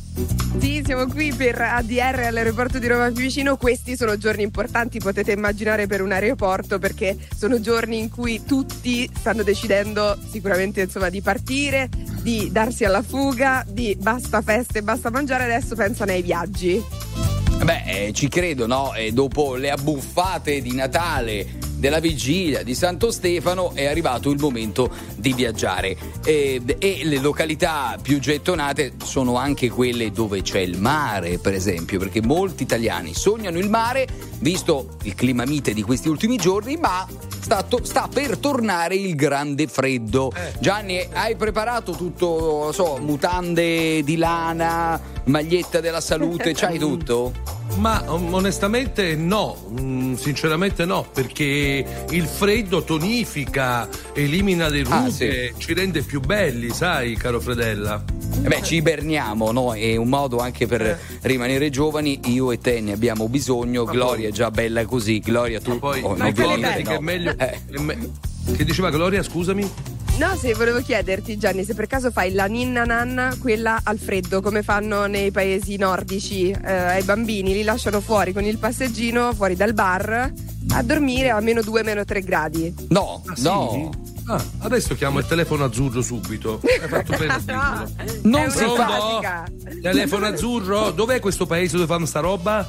Sì, 0.59 0.81
siamo 0.85 1.07
qui 1.07 1.33
per 1.33 1.59
ADR 1.61 2.25
all'aeroporto 2.27 2.79
di 2.79 2.87
Roma 2.87 3.11
Fiumicino. 3.11 3.57
Questi 3.57 3.95
sono 3.95 4.17
giorni 4.17 4.43
importanti, 4.43 4.99
potete 4.99 5.31
immaginare 5.31 5.87
per 5.87 6.01
un 6.01 6.11
aeroporto, 6.11 6.79
perché 6.79 7.17
sono 7.35 7.59
giorni 7.59 7.97
in 7.99 8.09
cui 8.09 8.43
tutti 8.45 9.09
stanno 9.13 9.43
decidendo 9.43 10.17
sicuramente 10.29 10.81
insomma, 10.81 11.09
di 11.09 11.21
partire, 11.21 11.89
di 12.21 12.49
darsi 12.51 12.85
alla 12.85 13.01
fuga, 13.01 13.65
di 13.67 13.95
basta 13.99 14.41
feste, 14.41 14.81
basta 14.81 15.09
mangiare, 15.09 15.45
adesso 15.45 15.75
pensano 15.75 16.11
ai 16.11 16.21
viaggi. 16.21 16.83
Beh, 17.63 17.83
eh, 17.85 18.13
ci 18.13 18.29
credo, 18.29 18.67
no? 18.67 18.93
E 18.93 19.11
dopo 19.11 19.55
le 19.55 19.69
abbuffate 19.69 20.61
di 20.61 20.73
Natale, 20.73 21.45
della 21.79 21.99
vigilia 21.99 22.61
di 22.61 22.75
Santo 22.75 23.09
Stefano, 23.09 23.71
è 23.73 23.85
arrivato 23.85 24.29
il 24.29 24.39
momento 24.39 24.91
di 25.15 25.33
viaggiare. 25.33 25.97
E, 26.23 26.61
e 26.77 27.01
le 27.03 27.17
località 27.19 27.97
più 28.01 28.19
gettonate 28.19 28.93
sono 29.03 29.37
anche 29.37 29.69
quelle 29.69 30.11
dove 30.11 30.41
c'è 30.41 30.59
il 30.59 30.77
mare, 30.77 31.37
per 31.37 31.53
esempio, 31.53 31.97
perché 31.97 32.21
molti 32.21 32.63
italiani 32.63 33.13
sognano 33.13 33.57
il 33.57 33.69
mare, 33.69 34.07
visto 34.39 34.97
il 35.03 35.15
clima 35.15 35.45
mite 35.45 35.73
di 35.73 35.81
questi 35.81 36.09
ultimi 36.09 36.35
giorni, 36.35 36.75
ma 36.75 37.07
sta, 37.39 37.63
to- 37.63 37.83
sta 37.83 38.09
per 38.13 38.37
tornare 38.37 38.95
il 38.95 39.15
grande 39.15 39.67
freddo. 39.67 40.31
Gianni, 40.59 41.07
hai 41.13 41.35
preparato 41.35 41.93
tutto, 41.93 42.61
non 42.63 42.73
so, 42.73 42.97
mutande 42.97 44.03
di 44.03 44.17
lana, 44.17 44.99
maglietta 45.25 45.79
della 45.79 46.01
salute, 46.01 46.53
c'hai 46.53 46.77
tutto? 46.79 47.58
Ma 47.77 48.03
um, 48.07 48.33
onestamente 48.33 49.15
no, 49.15 49.57
Mm, 49.79 50.15
sinceramente 50.15 50.85
no, 50.85 51.05
perché 51.13 52.05
il 52.09 52.25
freddo 52.25 52.83
tonifica, 52.83 53.87
elimina 54.13 54.67
le 54.67 54.83
rughe, 54.83 54.93
Ah, 54.95 55.09
sì. 55.09 55.53
ci 55.57 55.73
rende 55.73 56.01
più 56.01 56.19
belli, 56.19 56.69
sai, 56.71 57.15
caro 57.15 57.39
Fredella. 57.39 58.03
Eh 58.43 58.47
Beh, 58.47 58.61
ci 58.63 58.75
iberniamo, 58.75 59.51
no? 59.51 59.73
È 59.73 59.95
un 59.95 60.07
modo 60.09 60.39
anche 60.39 60.65
per 60.67 60.99
rimanere 61.21 61.69
giovani. 61.69 62.19
Io 62.25 62.51
e 62.51 62.57
te 62.57 62.79
ne 62.81 62.93
abbiamo 62.93 63.27
bisogno. 63.29 63.83
Gloria 63.85 64.29
è 64.29 64.31
già 64.31 64.49
bella 64.51 64.85
così. 64.85 65.19
Gloria, 65.19 65.59
tu 65.61 65.77
Poi 65.79 66.01
oh, 66.01 66.15
Ma 66.15 66.31
quale 66.33 66.33
vieni, 66.33 66.61
bella? 66.61 66.75
che 66.75 66.83
no. 66.83 66.91
è 66.91 66.99
meglio. 66.99 67.35
Eh. 67.37 68.55
che 68.55 68.63
diceva 68.65 68.89
Gloria, 68.89 69.21
scusami? 69.23 69.69
No, 70.19 70.35
se 70.35 70.53
volevo 70.53 70.81
chiederti, 70.81 71.37
Gianni, 71.37 71.63
se 71.63 71.73
per 71.73 71.87
caso 71.87 72.11
fai 72.11 72.33
la 72.33 72.45
ninna 72.45 72.83
nanna, 72.83 73.33
quella 73.39 73.79
al 73.83 73.97
freddo, 73.97 74.41
come 74.41 74.63
fanno 74.63 75.05
nei 75.05 75.31
paesi 75.31 75.77
nordici 75.77 76.49
eh, 76.51 76.71
ai 76.73 77.03
bambini, 77.03 77.53
li 77.53 77.63
lasciano 77.63 78.01
fuori 78.01 78.33
con 78.33 78.43
il 78.43 78.57
passeggino, 78.57 79.33
fuori 79.33 79.55
dal 79.55 79.73
bar, 79.73 80.31
a 80.71 80.83
dormire 80.83 81.29
a 81.29 81.39
meno 81.39 81.61
2, 81.61 81.83
meno 81.83 82.03
3 82.03 82.21
gradi. 82.21 82.73
No, 82.89 83.23
Ah, 83.27 83.35
sì? 83.35 83.43
no. 83.43 83.89
Ah, 84.27 84.43
adesso 84.59 84.93
chiamo 84.93 85.17
il 85.19 85.25
telefono 85.25 85.63
azzurro 85.63 86.01
subito. 86.01 86.59
Hai 86.63 86.87
fatto 86.87 87.17
bene 87.17 87.41
No. 88.21 88.39
Non 88.39 88.51
si 88.51 88.65
fa. 88.75 89.45
Telefono 89.81 90.25
azzurro, 90.27 90.91
dov'è 90.91 91.19
questo 91.19 91.45
paese 91.47 91.77
dove 91.77 91.87
fanno 91.87 92.05
sta 92.05 92.19
roba? 92.19 92.67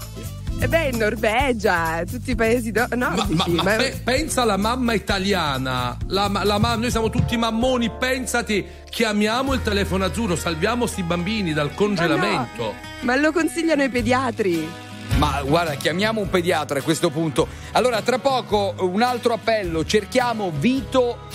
E 0.62 0.68
beh, 0.68 0.88
in 0.92 0.98
Norvegia, 0.98 2.02
tutti 2.04 2.32
i 2.32 2.34
paesi 2.34 2.70
do- 2.70 2.86
Ma, 2.90 2.96
nordici. 3.14 3.50
ma- 3.50 3.62
ma 3.62 3.62
ma- 3.62 3.76
pe- 3.76 3.98
pensa 4.04 4.42
alla 4.42 4.58
mamma 4.58 4.92
italiana, 4.92 5.96
la, 6.08 6.30
la 6.44 6.58
ma- 6.58 6.74
noi 6.74 6.90
siamo 6.90 7.08
tutti 7.08 7.34
mammoni, 7.38 7.90
pensati, 7.98 8.62
chiamiamo 8.90 9.54
il 9.54 9.62
telefono 9.62 10.04
azzurro, 10.04 10.36
salviamo 10.36 10.84
sti 10.84 11.02
bambini 11.02 11.54
dal 11.54 11.66
ma 11.68 11.70
no, 11.72 11.76
congelamento. 11.78 12.74
ma 13.00 13.16
lo 13.16 13.32
consigliano 13.32 13.82
i 13.84 13.88
pediatri. 13.88 14.68
Ma 15.16 15.42
guarda, 15.44 15.74
chiamiamo 15.74 16.20
un 16.20 16.30
pediatra 16.30 16.78
a 16.78 16.82
questo 16.82 17.10
punto. 17.10 17.46
Allora, 17.72 18.00
tra 18.00 18.18
poco 18.18 18.74
un 18.78 19.02
altro 19.02 19.34
appello. 19.34 19.84
Cerchiamo 19.84 20.50
Vito 20.56 21.28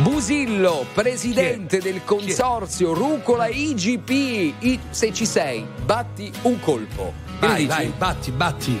Busillo, 0.00 0.86
presidente 0.94 1.80
del 1.80 2.04
consorzio 2.04 2.92
Rucola 2.94 3.48
IGP. 3.48 4.10
I- 4.60 4.80
se 4.90 5.12
ci 5.12 5.26
sei, 5.26 5.66
batti 5.84 6.32
un 6.42 6.60
colpo. 6.60 7.12
Vai, 7.40 7.66
vai, 7.66 7.92
batti, 7.96 8.30
batti. 8.30 8.80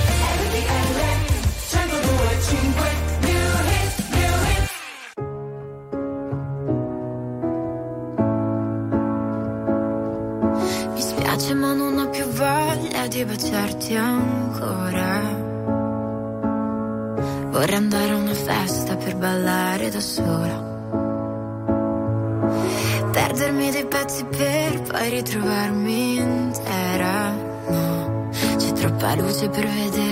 Troppa 29.41 29.61
luce 29.61 30.10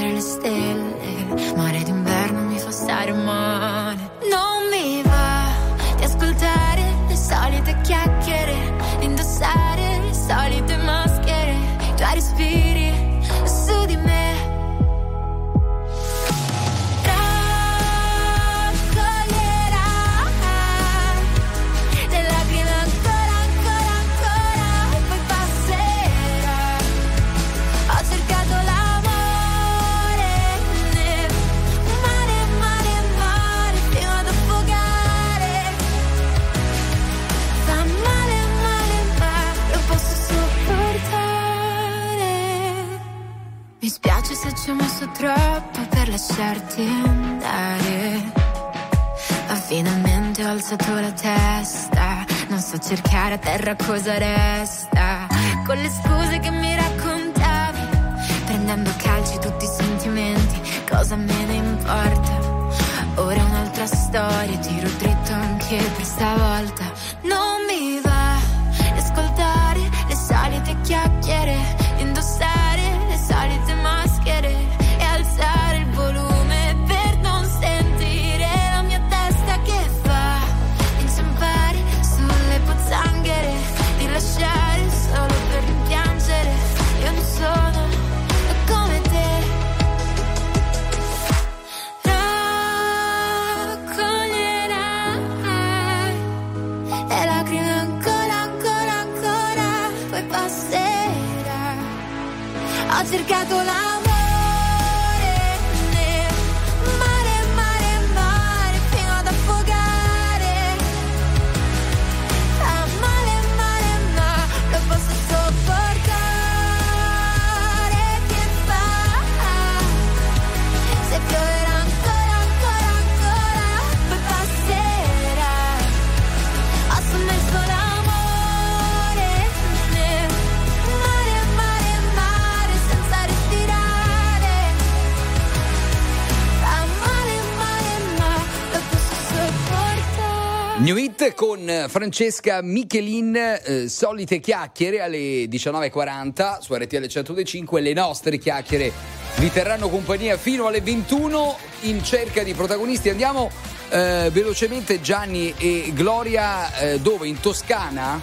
Francesca 141.89 142.62
Michelin, 142.62 143.36
eh, 143.36 143.89
solite 143.89 144.39
chiacchiere 144.39 145.02
alle 145.02 145.45
19.40 145.45 146.60
su 146.60 146.73
RTL 146.75 147.08
105. 147.08 147.82
Le 147.82 147.93
nostre 147.93 148.38
chiacchiere 148.38 148.91
vi 149.38 149.52
terranno 149.52 149.89
compagnia 149.89 150.38
fino 150.38 150.67
alle 150.67 150.82
21 150.82 151.58
in 151.82 152.04
cerca 152.04 152.43
di 152.43 152.54
protagonisti. 152.54 153.10
Andiamo 153.10 153.49
eh, 153.89 154.30
velocemente 154.32 155.02
Gianni 155.02 155.54
e 155.58 155.91
Gloria, 155.93 156.73
eh, 156.80 156.99
dove? 156.99 157.28
In 157.28 157.39
Toscana? 157.39 158.21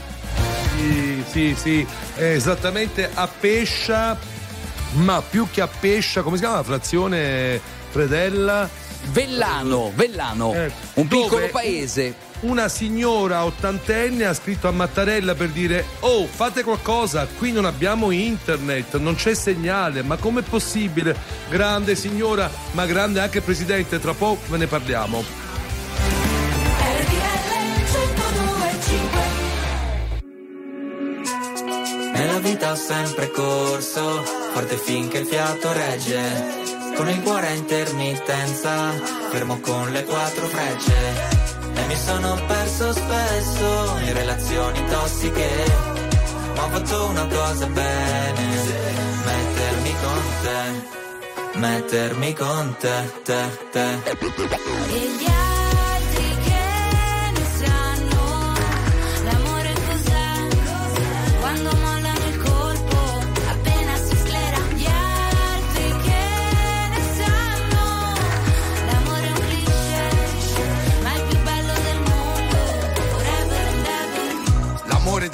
Sì, 0.77 1.25
sì, 1.29 1.55
sì, 1.59 1.87
esattamente 2.17 3.11
a 3.13 3.29
Pescia, 3.29 4.17
ma 4.93 5.21
più 5.23 5.49
che 5.51 5.61
a 5.61 5.69
Pescia, 5.69 6.23
come 6.23 6.37
si 6.37 6.43
chiama 6.43 6.59
la 6.59 6.63
frazione 6.63 7.61
Fredella? 7.91 8.69
Vellano, 9.11 9.93
Vellano, 9.95 10.55
Eh, 10.55 10.71
un 10.95 11.07
piccolo 11.09 11.49
paese. 11.49 12.15
Una 12.41 12.69
signora 12.69 13.45
ottantenne 13.45 14.27
ha 14.27 14.35
scritto 14.35 14.69
a 14.69 14.71
Mattarella 14.71 15.35
per 15.35 15.49
dire: 15.49 15.85
Oh, 16.01 16.27
fate 16.27 16.63
qualcosa, 16.63 17.27
qui 17.39 17.51
non 17.51 17.65
abbiamo 17.65 18.11
internet, 18.11 18.99
non 18.99 19.15
c'è 19.15 19.35
segnale, 19.35 20.03
ma 20.03 20.17
com'è 20.17 20.43
possibile? 20.43 21.17
Grande 21.49 21.95
signora, 21.95 22.51
ma 22.73 22.85
grande 22.85 23.21
anche 23.21 23.41
presidente, 23.41 23.99
tra 23.99 24.13
poco 24.13 24.43
ve 24.49 24.59
ne 24.59 24.67
parliamo. 24.67 25.25
Nella 32.13 32.39
vita 32.39 32.73
ho 32.73 32.77
sempre 32.77 33.31
corso, 33.31 34.23
forte 34.53 34.77
finché 34.77 35.19
il 35.19 35.27
fiato 35.27 35.73
regge. 35.73 36.65
Con 36.97 37.09
il 37.09 37.21
cuore 37.23 37.49
a 37.49 37.53
intermittenza, 37.53 38.91
fermo 39.31 39.59
con 39.61 39.91
le 39.91 40.05
quattro 40.05 40.47
frecce. 40.47 41.46
E 41.77 41.87
mi 41.87 41.97
sono 41.97 42.39
perso 42.47 42.93
spesso 42.93 43.99
in 44.01 44.13
relazioni 44.13 44.85
tossiche. 44.89 45.51
Ma 46.55 46.65
ho 46.65 46.69
fatto 46.71 47.07
una 47.07 47.27
cosa 47.27 47.67
bene, 47.67 48.45
mettermi 49.25 49.95
con 50.03 50.23
te, 50.43 51.59
mettermi 51.59 52.35
con 52.35 52.77
te, 52.79 53.13
te, 53.23 53.59
te. 53.73 55.56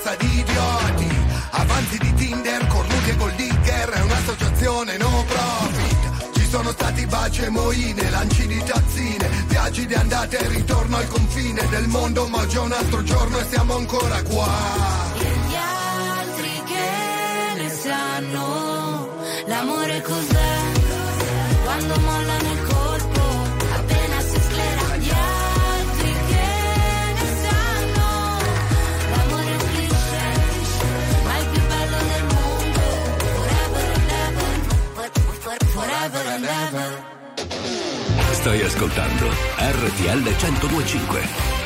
cassa 0.00 0.16
di 0.16 0.38
idioti, 0.38 1.08
avanti 1.50 1.98
di 1.98 2.14
Tinder, 2.14 2.66
cornuti 2.68 3.10
e 3.10 3.16
gold 3.16 3.34
digger, 3.36 3.88
è 3.90 4.00
un'associazione 4.00 4.96
no 4.96 5.24
profit. 5.26 6.38
Ci 6.38 6.46
sono 6.48 6.70
stati 6.70 7.06
baci 7.06 7.42
e 7.42 7.50
moine, 7.50 8.10
lanci 8.10 8.46
di 8.46 8.62
tazzine, 8.64 9.28
viaggi 9.46 9.86
di 9.86 9.94
andata 9.94 10.38
e 10.38 10.48
ritorno 10.48 10.96
al 10.96 11.06
confine 11.08 11.68
del 11.68 11.86
mondo, 11.88 12.26
ma 12.28 12.38
oggi 12.38 12.56
un 12.56 12.72
altro 12.72 13.02
giorno 13.02 13.38
e 13.38 13.46
siamo 13.50 13.76
ancora 13.76 14.22
qua. 14.22 14.48
E 15.18 15.30
gli 15.48 15.54
altri 15.54 16.62
che 16.64 17.62
ne 17.62 17.70
sanno, 17.70 19.08
l'amore 19.46 20.00
cos'è? 20.02 20.58
Quando 21.62 22.00
mollano 22.00 22.52
il 22.52 22.60
nel 22.60 22.69
forever 35.80 36.22
and 36.34 36.44
ever. 36.44 36.88
Stai 38.32 38.62
ascoltando 38.62 39.26
RTL 39.56 40.20
1025. 40.22 41.59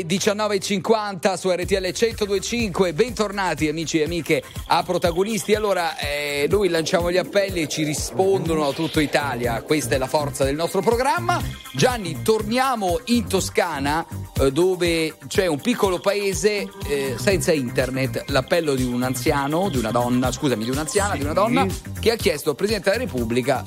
Alle 0.00 0.06
19.50 0.06 1.34
su 1.34 1.50
RTL 1.50 1.92
1025. 1.92 2.92
Bentornati 2.92 3.68
amici 3.68 4.00
e 4.00 4.04
amiche 4.04 4.42
a 4.66 4.82
protagonisti. 4.82 5.54
Allora, 5.54 5.98
eh, 5.98 6.46
noi 6.48 6.68
lanciamo 6.68 7.10
gli 7.10 7.16
appelli 7.16 7.62
e 7.62 7.68
ci 7.68 7.84
rispondono 7.84 8.66
a 8.66 8.72
tutta 8.72 9.00
Italia. 9.00 9.62
Questa 9.62 9.94
è 9.94 9.98
la 9.98 10.06
forza 10.06 10.44
del 10.44 10.54
nostro 10.54 10.80
programma. 10.80 11.40
Gianni, 11.72 12.22
torniamo 12.22 13.00
in 13.06 13.26
Toscana 13.26 14.06
eh, 14.40 14.50
dove 14.50 15.16
c'è 15.28 15.46
un 15.46 15.60
piccolo 15.60 15.98
paese 15.98 16.68
eh, 16.86 17.16
senza 17.18 17.52
internet. 17.52 18.24
L'appello 18.28 18.74
di 18.74 18.84
un 18.84 19.02
anziano, 19.02 19.68
di 19.68 19.78
una 19.78 19.90
donna, 19.90 20.32
scusami, 20.32 20.64
di 20.64 20.70
un'anziana, 20.70 21.14
di 21.14 21.22
una 21.22 21.34
donna 21.34 21.66
che 22.00 22.12
ha 22.12 22.16
chiesto 22.16 22.50
al 22.50 22.56
Presidente 22.56 22.90
della 22.90 23.04
Repubblica 23.04 23.62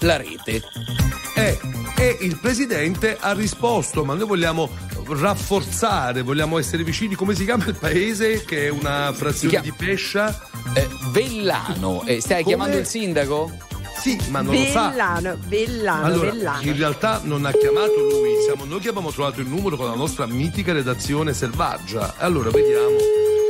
la 0.00 0.16
rete. 0.16 0.62
Eh, 1.36 1.58
e 1.98 2.16
il 2.20 2.38
presidente 2.38 3.16
ha 3.18 3.32
risposto, 3.32 4.04
ma 4.04 4.14
noi 4.14 4.26
vogliamo 4.26 4.68
rafforzare, 5.08 6.22
vogliamo 6.22 6.58
essere 6.58 6.82
vicini. 6.84 7.14
Come 7.14 7.34
si 7.34 7.44
chiama 7.44 7.64
il 7.66 7.74
paese 7.74 8.44
che 8.44 8.66
è 8.66 8.68
una 8.70 9.12
frazione 9.12 9.60
di 9.60 9.72
Pescia? 9.72 10.48
Eh, 10.74 10.88
Vellano. 11.10 12.02
Eh, 12.04 12.20
stai 12.20 12.42
Come? 12.42 12.54
chiamando 12.56 12.76
il 12.78 12.86
sindaco? 12.86 13.50
Sì, 13.98 14.18
ma 14.28 14.40
non 14.42 14.54
lo 14.54 14.64
sa. 14.66 14.90
Vellano, 14.90 15.36
Vellano, 15.48 16.04
Allora, 16.04 16.30
Vellano. 16.30 16.62
in 16.62 16.76
realtà 16.76 17.20
non 17.24 17.44
ha 17.44 17.50
chiamato 17.50 17.94
lui, 17.98 18.30
siamo 18.44 18.64
noi 18.64 18.78
che 18.80 18.88
abbiamo 18.88 19.10
trovato 19.10 19.40
il 19.40 19.48
numero 19.48 19.76
con 19.76 19.86
la 19.86 19.94
nostra 19.96 20.26
mitica 20.26 20.72
redazione 20.72 21.32
selvaggia. 21.32 22.14
Allora, 22.18 22.50
vediamo. 22.50 22.96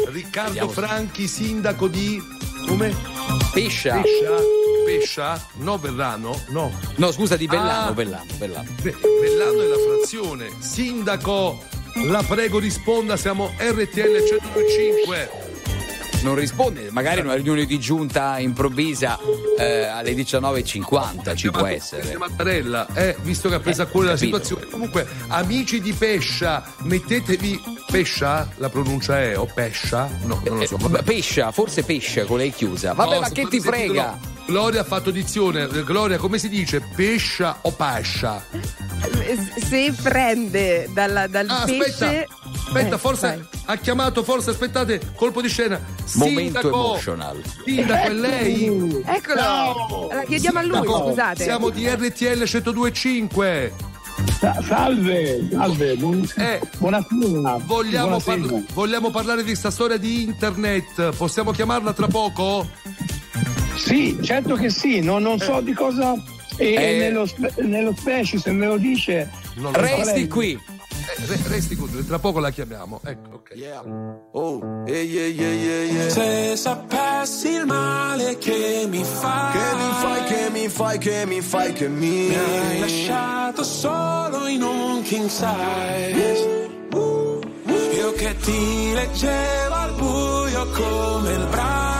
Riccardo 0.09 0.53
Vediamo. 0.53 0.71
Franchi, 0.71 1.27
sindaco 1.27 1.89
di. 1.89 2.23
come? 2.67 2.95
Pescia. 3.53 4.01
Pescia? 4.01 4.37
Pescia? 4.87 5.45
No, 5.57 5.79
Verrano? 5.79 6.41
No. 6.49 6.73
No, 6.97 7.11
scusa, 7.13 7.37
di 7.37 7.47
Vellano, 7.47 7.89
Ah. 7.91 7.93
Vellano, 7.93 8.25
Vellano. 8.39 8.69
Beh, 8.83 8.95
Vellano 9.21 9.63
è 9.63 9.67
la 9.67 9.77
frazione. 9.79 10.51
Sindaco, 10.61 11.63
la 12.07 12.23
prego 12.23 12.59
risponda, 12.59 13.17
siamo 13.17 13.53
RTL 13.59 14.01
1025. 14.01 15.45
Non 16.23 16.35
risponde, 16.35 16.89
magari 16.91 17.21
una 17.21 17.35
riunione 17.35 17.67
di 17.67 17.79
giunta 17.79 18.39
improvvisa 18.39 19.19
eh, 19.59 19.85
alle 19.85 20.13
19.50 20.15 21.37
ci 21.37 21.51
può 21.51 21.67
essere. 21.67 22.17
Mattarella, 22.17 22.87
eh, 22.95 23.17
visto 23.23 23.49
che 23.49 23.57
ha 23.57 23.61
preso 23.61 23.83
a 23.83 23.87
cuore 23.87 24.09
la 24.09 24.15
capito. 24.15 24.39
situazione. 24.39 24.71
Comunque, 24.73 25.07
amici 25.29 25.81
di 25.81 25.93
Pescia, 25.93 26.65
mettetevi 26.79 27.61
Pescia, 27.91 28.49
la 28.57 28.69
pronuncia 28.71 29.21
è 29.21 29.39
o 29.39 29.45
Pescia? 29.45 30.09
No, 30.25 30.41
non 30.47 30.59
lo 30.59 30.67
so. 30.67 30.77
Vabbè, 30.79 31.03
pescia, 31.03 31.53
forse 31.53 31.83
pescia 31.85 32.25
con 32.25 32.39
lei 32.39 32.51
chiusa. 32.51 32.93
Vabbè, 32.95 33.15
No, 33.15 33.21
ma 33.21 33.29
che 33.29 33.47
ti 33.47 33.61
frega? 33.61 34.05
no. 34.11 34.35
Gloria 34.47 34.83
ha 34.83 34.85
fatto 34.85 35.11
dizione. 35.11 35.67
Gloria, 35.85 36.19
come 36.19 36.39
si 36.39 36.49
dice? 36.49 36.81
Pescia 36.95 37.59
o 37.63 37.73
pescia? 37.73 38.43
Eh, 39.21 39.37
Se 39.61 39.93
prende 40.01 40.89
dalla- 40.93 41.27
dal 41.27 41.47
Ah, 41.49 41.65
pesce. 41.65 41.83
aspetta, 41.89 42.27
aspetta, 42.67 42.95
Eh, 42.95 42.99
forse 42.99 43.27
vai. 43.27 43.45
ha 43.65 43.77
chiamato, 43.77 44.23
forse 44.23 44.51
aspettate, 44.51 45.01
colpo 45.17 45.43
di 45.43 45.49
scena. 45.49 45.81
Momento 46.15 46.41
Sindaco, 46.61 46.69
emotional. 46.69 47.43
Sindaco, 47.65 48.05
è 48.07 48.13
lei? 48.13 49.03
Eccolo. 49.05 49.41
Allora, 49.41 50.23
chiediamo 50.25 50.59
a 50.59 50.63
lui, 50.63 50.75
Sindaco, 50.77 51.09
scusate. 51.09 51.43
Siamo 51.43 51.71
di 51.71 51.89
RTL 51.89 52.47
1025. 52.47 53.73
Sa- 54.39 54.63
salve, 54.67 55.49
salve, 55.51 55.97
buon- 55.97 56.29
Eh, 56.37 56.61
buonasera. 56.79 57.59
Vogliamo, 57.65 58.07
Buonasera. 58.07 58.37
parla- 58.41 58.63
vogliamo 58.73 59.11
parlare 59.11 59.41
di 59.41 59.49
questa 59.49 59.71
storia 59.73 59.97
di 59.97 60.23
internet? 60.23 61.11
Possiamo 61.17 61.51
chiamarla 61.51 61.93
tra 61.93 62.07
poco? 62.07 62.67
Sì, 63.77 64.19
certo 64.23 64.55
che 64.55 64.71
sì, 64.71 65.01
no- 65.01 65.19
non 65.19 65.39
so 65.39 65.61
di 65.61 65.73
cosa. 65.73 66.15
E 66.59 66.73
Eh. 66.73 66.99
nello, 66.99 67.27
spe- 67.27 67.53
nello 67.59 67.95
specie, 67.97 68.39
se 68.39 68.51
me 68.51 68.67
lo 68.67 68.77
dice. 68.79 69.31
Lo 69.57 69.71
so. 69.75 69.81
Resti 69.81 70.27
qui. 70.27 70.53
Eh, 70.53 71.27
re- 71.27 71.39
resti 71.49 71.77
qui, 71.77 72.05
tra 72.07 72.19
poco 72.19 72.41
la 72.41 72.51
chiamiamo. 72.51 73.01
Ecco, 73.05 73.35
ok. 73.35 73.51
Oh, 74.33 74.59
yeah, 74.87 75.03
yeah, 75.03 75.27
yeah, 75.27 75.53
yeah, 75.53 75.83
yeah. 75.93 76.09
Se 76.09 76.57
sapessi 76.57 77.51
il 77.51 77.67
male 77.67 78.39
che 78.39 78.87
mi 78.89 79.05
fai, 79.05 79.53
Che 79.53 79.77
mi 79.77 79.93
fai, 80.01 80.25
che 80.25 80.51
mi 80.51 80.69
fai, 80.69 80.99
che 80.99 81.27
mi 81.27 81.41
fai, 81.43 81.73
che 81.75 81.89
mi 81.89 82.09
mi 82.29 82.35
hai 82.35 82.79
lasciato 82.81 83.63
solo 83.63 84.47
in 84.47 84.63
un 84.63 85.03
king 85.03 85.29
size. 85.29 86.55
Io 87.97 88.13
che 88.13 88.35
ti 88.43 88.93
leggevo 88.95 89.75
al 89.75 89.93
buio 89.95 90.67
come 90.73 91.33
il 91.33 91.47
braille. 91.51 91.96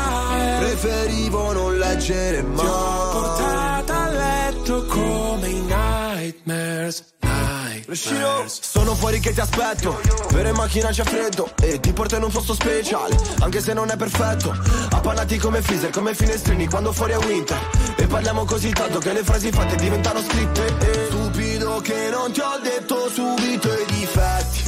Preferivo 0.59 1.53
non 1.53 1.79
leggere 1.79 2.41
Ti 2.41 2.47
ho 2.47 2.53
mai. 2.53 3.13
portata 3.13 4.03
a 4.03 4.09
letto 4.11 4.85
come 4.87 5.49
i 5.49 5.61
nightmares. 5.61 7.05
Nightmares. 7.21 8.61
sono 8.63 8.95
fuori 8.95 9.21
che 9.21 9.33
ti 9.33 9.41
aspetto 9.41 10.01
Vero 10.31 10.49
in 10.49 10.55
macchina 10.55 10.89
c'è 10.91 11.05
freddo 11.05 11.51
E 11.61 11.79
ti 11.81 11.93
porto 11.93 12.17
in 12.17 12.23
un 12.23 12.31
posto 12.31 12.55
speciale 12.55 13.17
Anche 13.41 13.61
se 13.61 13.73
non 13.75 13.91
è 13.91 13.97
perfetto 13.97 14.57
Appannati 14.91 15.37
come 15.39 15.61
freezer, 15.63 15.91
come 15.91 16.15
finestrini 16.15 16.67
Quando 16.69 16.93
fuori 16.93 17.13
è 17.13 17.17
winter 17.19 17.59
E 17.97 18.07
parliamo 18.07 18.45
così 18.45 18.71
tanto 18.71 18.99
che 18.99 19.13
le 19.13 19.23
frasi 19.25 19.51
fatte 19.51 19.77
diventano 19.77 20.21
scritte 20.21 20.67
e 20.79 21.07
Stupido 21.09 21.81
che 21.81 22.09
non 22.11 22.33
ti 22.33 22.41
ho 22.41 22.59
detto 22.63 23.09
subito 23.11 23.73
i 23.73 23.85
difetti 23.87 24.65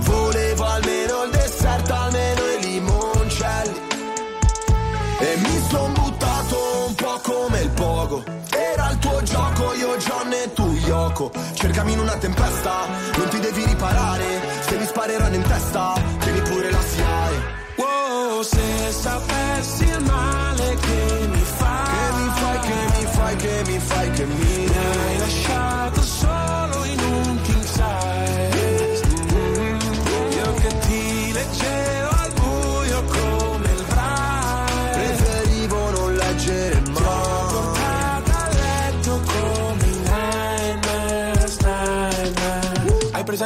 Volevo 0.00 0.64
almeno 0.64 1.24
il 1.24 1.30
dessert, 1.30 1.90
pogo 8.10 8.24
Era 8.50 8.90
il 8.90 8.98
tuo 8.98 9.22
gioco, 9.22 9.72
io 9.74 9.96
John 9.96 10.32
e 10.32 10.52
tu 10.52 10.66
Yoko. 10.84 11.30
Cercami 11.54 11.92
in 11.92 12.00
una 12.00 12.16
tempesta, 12.16 12.86
non 13.16 13.28
ti 13.28 13.38
devi 13.38 13.64
riparare. 13.64 14.40
Se 14.60 14.76
mi 14.76 14.84
spareranno 14.84 15.36
in 15.36 15.42
testa, 15.42 15.94
tieni 16.18 16.40
pure 16.42 16.70
la 16.70 16.82
SIAE 16.82 17.58
Wow, 17.76 18.42
se 18.42 18.90
sapessi 18.90 19.84
il 19.84 20.00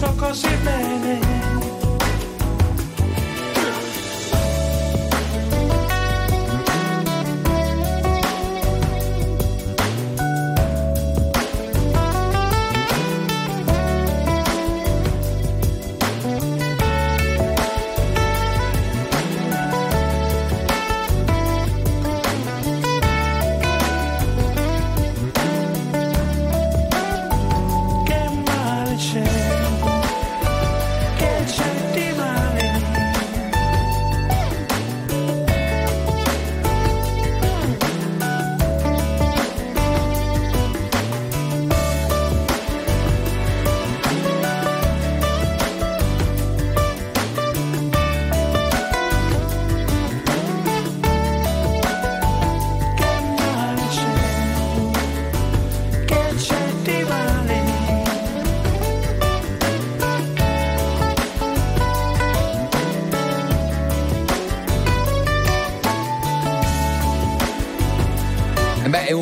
So 0.00 0.14
così 0.14 0.48
bene. 0.64 1.59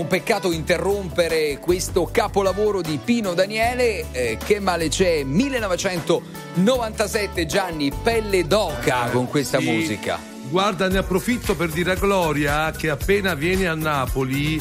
Peccato 0.08 0.50
interrompere 0.50 1.58
questo 1.60 2.08
capolavoro 2.10 2.80
di 2.80 2.98
Pino 3.02 3.34
Daniele. 3.34 4.06
eh, 4.10 4.36
che 4.44 4.58
male 4.58 4.88
c'è? 4.88 5.22
1997 5.22 7.46
Gianni, 7.46 7.92
pelle 8.02 8.44
d'oca 8.46 9.10
con 9.10 9.28
questa 9.28 9.60
Sì. 9.60 9.70
musica. 9.70 10.18
Guarda, 10.50 10.88
ne 10.88 10.96
approfitto 10.98 11.54
per 11.54 11.68
dire 11.68 11.92
a 11.92 11.94
Gloria 11.94 12.70
che 12.70 12.88
appena 12.88 13.34
viene 13.34 13.68
a 13.68 13.74
Napoli, 13.74 14.58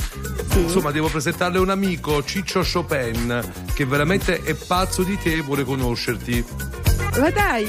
insomma, 0.54 0.92
devo 0.92 1.08
presentarle 1.08 1.60
un 1.60 1.70
amico, 1.70 2.22
Ciccio 2.26 2.62
Chopin, 2.62 3.42
che 3.74 3.86
veramente 3.86 4.42
è 4.44 4.54
pazzo 4.54 5.04
di 5.04 5.18
te 5.18 5.38
e 5.38 5.42
vuole 5.42 5.64
conoscerti. 5.64 6.44
Ma 7.18 7.32
dai, 7.32 7.66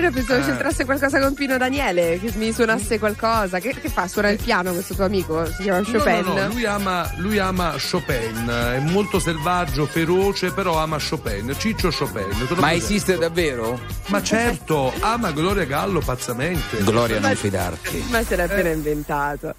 io 0.00 0.10
pensavo 0.10 0.40
Eh. 0.40 0.44
c'entrasse 0.44 0.84
qualcosa 0.84 1.20
con 1.20 1.34
Pino 1.34 1.56
Daniele, 1.56 2.18
che 2.18 2.32
mi 2.36 2.52
suonasse 2.52 2.98
qualcosa. 2.98 3.58
Che, 3.60 3.74
che 3.80 3.88
fa? 3.88 4.08
Suona 4.08 4.30
il 4.30 4.40
piano 4.42 4.72
questo 4.72 4.94
tuo 4.94 5.04
amico? 5.04 5.46
Si 5.46 5.62
chiama 5.62 5.82
Chopin? 5.84 6.20
No, 6.24 6.34
no, 6.34 6.40
no, 6.40 6.48
lui 6.48 6.64
ama, 6.66 7.10
lui 7.16 7.38
ama 7.38 7.76
Chopin, 7.78 8.48
è 8.48 8.78
molto 8.80 9.20
selvaggio, 9.20 9.86
feroce, 9.86 10.52
però 10.52 10.78
ama 10.78 10.98
Chopin. 10.98 11.54
Ciccio 11.56 11.90
Chopin. 11.96 12.26
Ma 12.28 12.44
presento. 12.46 12.66
esiste 12.66 13.18
davvero? 13.18 13.78
Ma 14.06 14.22
certo, 14.22 14.92
ama 15.00 15.30
Gloria 15.30 15.64
Gallo 15.64 16.00
pazzamente. 16.00 16.82
Gloria, 16.82 17.20
non 17.20 17.34
fidarti. 17.36 18.04
Ma 18.10 18.22
se 18.24 18.34
l'ha 18.36 18.44
appena 18.44 18.70
inventato. 18.70 19.54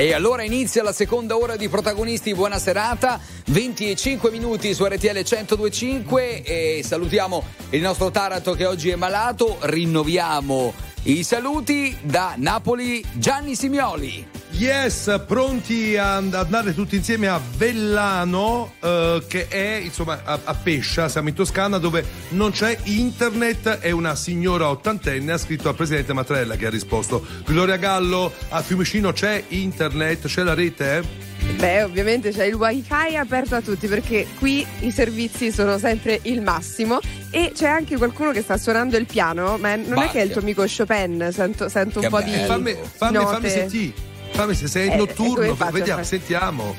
E 0.00 0.14
allora 0.14 0.44
inizia 0.44 0.82
la 0.82 0.94
seconda 0.94 1.36
ora 1.36 1.56
di 1.56 1.68
protagonisti, 1.68 2.34
buona 2.34 2.58
serata, 2.58 3.20
25 3.48 4.30
minuti 4.30 4.72
su 4.72 4.86
RTL 4.86 5.26
1025 5.28 6.42
e 6.42 6.82
salutiamo 6.82 7.44
il 7.68 7.82
nostro 7.82 8.10
Taranto 8.10 8.54
che 8.54 8.64
oggi 8.64 8.88
è 8.88 8.96
malato, 8.96 9.58
rinnoviamo 9.60 10.72
i 11.02 11.22
saluti 11.22 11.94
da 12.00 12.32
Napoli 12.38 13.04
Gianni 13.12 13.54
Simioli. 13.54 14.39
Yes, 14.60 15.22
pronti 15.26 15.96
ad 15.96 16.34
andare 16.34 16.74
tutti 16.74 16.94
insieme 16.94 17.28
a 17.28 17.40
Vellano, 17.56 18.74
eh, 18.80 19.22
che 19.26 19.48
è 19.48 19.80
insomma 19.82 20.20
a, 20.22 20.38
a 20.44 20.54
Pescia, 20.54 21.08
siamo 21.08 21.30
in 21.30 21.34
Toscana, 21.34 21.78
dove 21.78 22.04
non 22.30 22.50
c'è 22.50 22.76
internet 22.82 23.78
e 23.80 23.90
una 23.90 24.14
signora 24.14 24.68
ottantenne 24.68 25.32
ha 25.32 25.38
scritto 25.38 25.70
al 25.70 25.74
presidente 25.74 26.12
Mattarella 26.12 26.56
che 26.56 26.66
ha 26.66 26.70
risposto: 26.70 27.24
Gloria 27.46 27.76
Gallo, 27.76 28.30
a 28.50 28.60
Fiumicino 28.60 29.12
c'è 29.12 29.42
internet, 29.48 30.26
c'è 30.26 30.42
la 30.42 30.52
rete? 30.52 31.28
Beh, 31.56 31.82
ovviamente 31.84 32.30
c'è 32.30 32.44
il 32.44 32.54
wifi 32.54 33.16
aperto 33.16 33.54
a 33.54 33.62
tutti 33.62 33.86
perché 33.86 34.26
qui 34.38 34.64
i 34.80 34.90
servizi 34.90 35.50
sono 35.52 35.78
sempre 35.78 36.18
il 36.24 36.42
massimo 36.42 37.00
e 37.30 37.52
c'è 37.54 37.66
anche 37.66 37.96
qualcuno 37.96 38.30
che 38.30 38.42
sta 38.42 38.58
suonando 38.58 38.98
il 38.98 39.06
piano, 39.06 39.56
ma 39.56 39.74
non 39.74 39.84
è 39.86 39.94
Bacchia. 39.94 40.10
che 40.10 40.20
è 40.20 40.22
il 40.24 40.32
tuo 40.32 40.42
amico 40.42 40.62
Chopin, 40.66 41.30
sento, 41.32 41.70
sento 41.70 42.00
un 42.00 42.04
Che 42.04 42.10
po' 42.10 42.18
bello. 42.18 42.36
di 42.36 42.44
fammi, 42.44 42.76
fammi, 42.96 43.16
note. 43.16 43.32
fammi 43.32 43.48
sentire, 43.50 43.92
fammi 44.32 44.54
se 44.54 44.66
sei 44.68 44.90
Eh, 44.90 44.96
notturno, 44.96 45.54
vediamo, 45.70 46.02
sentiamo. 46.02 46.74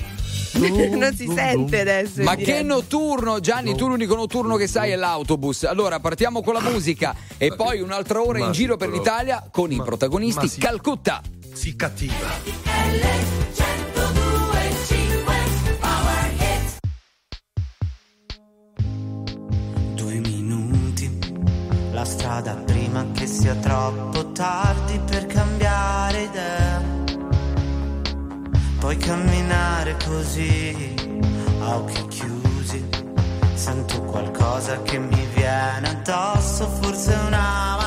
non 0.51 1.13
si 1.15 1.31
sente 1.33 1.79
adesso. 1.81 2.21
Ma 2.23 2.35
che 2.35 2.61
notturno, 2.61 3.39
Gianni, 3.39 3.75
tu 3.75 3.87
l'unico 3.87 4.15
notturno 4.15 4.55
che 4.57 4.67
sai 4.67 4.91
è 4.91 4.95
l'autobus. 4.95 5.63
Allora 5.63 5.99
partiamo 5.99 6.41
con 6.41 6.53
la 6.53 6.61
musica 6.61 7.15
e 7.37 7.55
poi 7.55 7.79
un'altra 7.81 8.21
ora 8.21 8.39
in 8.39 8.51
giro 8.51 8.75
per 8.77 8.89
però- 8.89 8.99
l'Italia 8.99 9.47
con 9.51 9.71
i 9.71 9.75
ma- 9.77 9.83
protagonisti 9.83 10.45
ma 10.45 10.51
sì. 10.51 10.59
Calcutta. 10.59 11.21
Si 11.53 11.75
cattiva. 11.75 12.29
Due 19.95 20.19
minuti, 20.19 21.19
la 21.91 22.05
strada 22.05 22.55
prima 22.55 23.05
che 23.13 23.27
sia 23.27 23.53
troppo 23.55 24.31
tardi 24.31 24.70
camminare 29.11 29.97
così, 30.07 30.95
a 31.59 31.75
occhi 31.75 32.07
chiusi. 32.07 32.87
Sento 33.53 34.01
qualcosa 34.03 34.81
che 34.83 34.97
mi 34.99 35.27
viene 35.33 35.89
addosso, 35.89 36.65
forse 36.81 37.13
una 37.27 37.80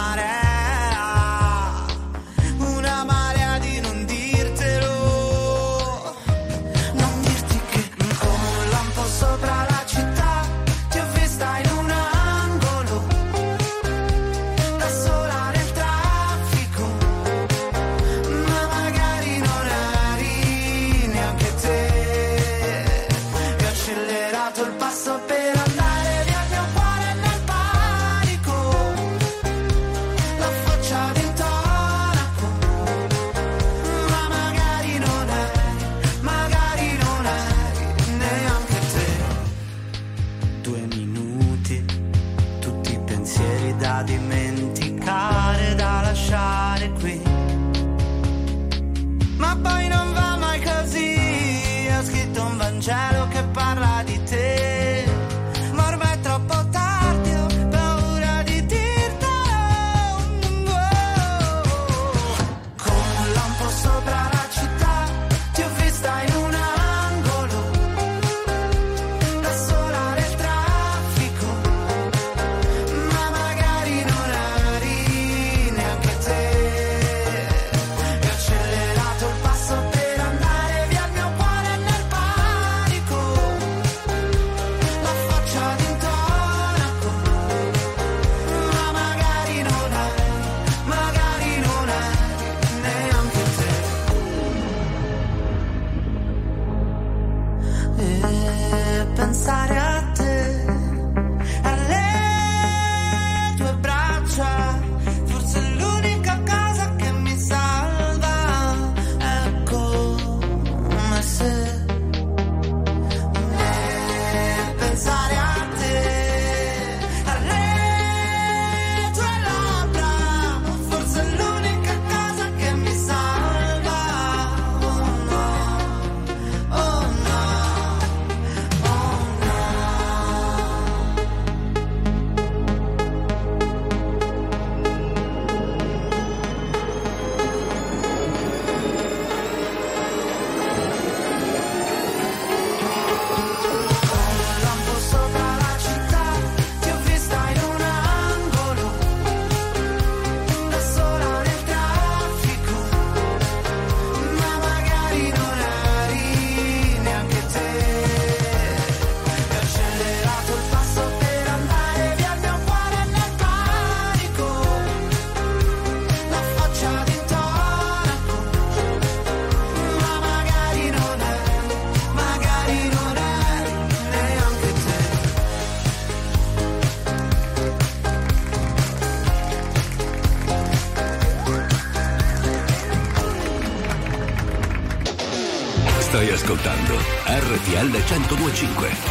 1025. 188.06 189.03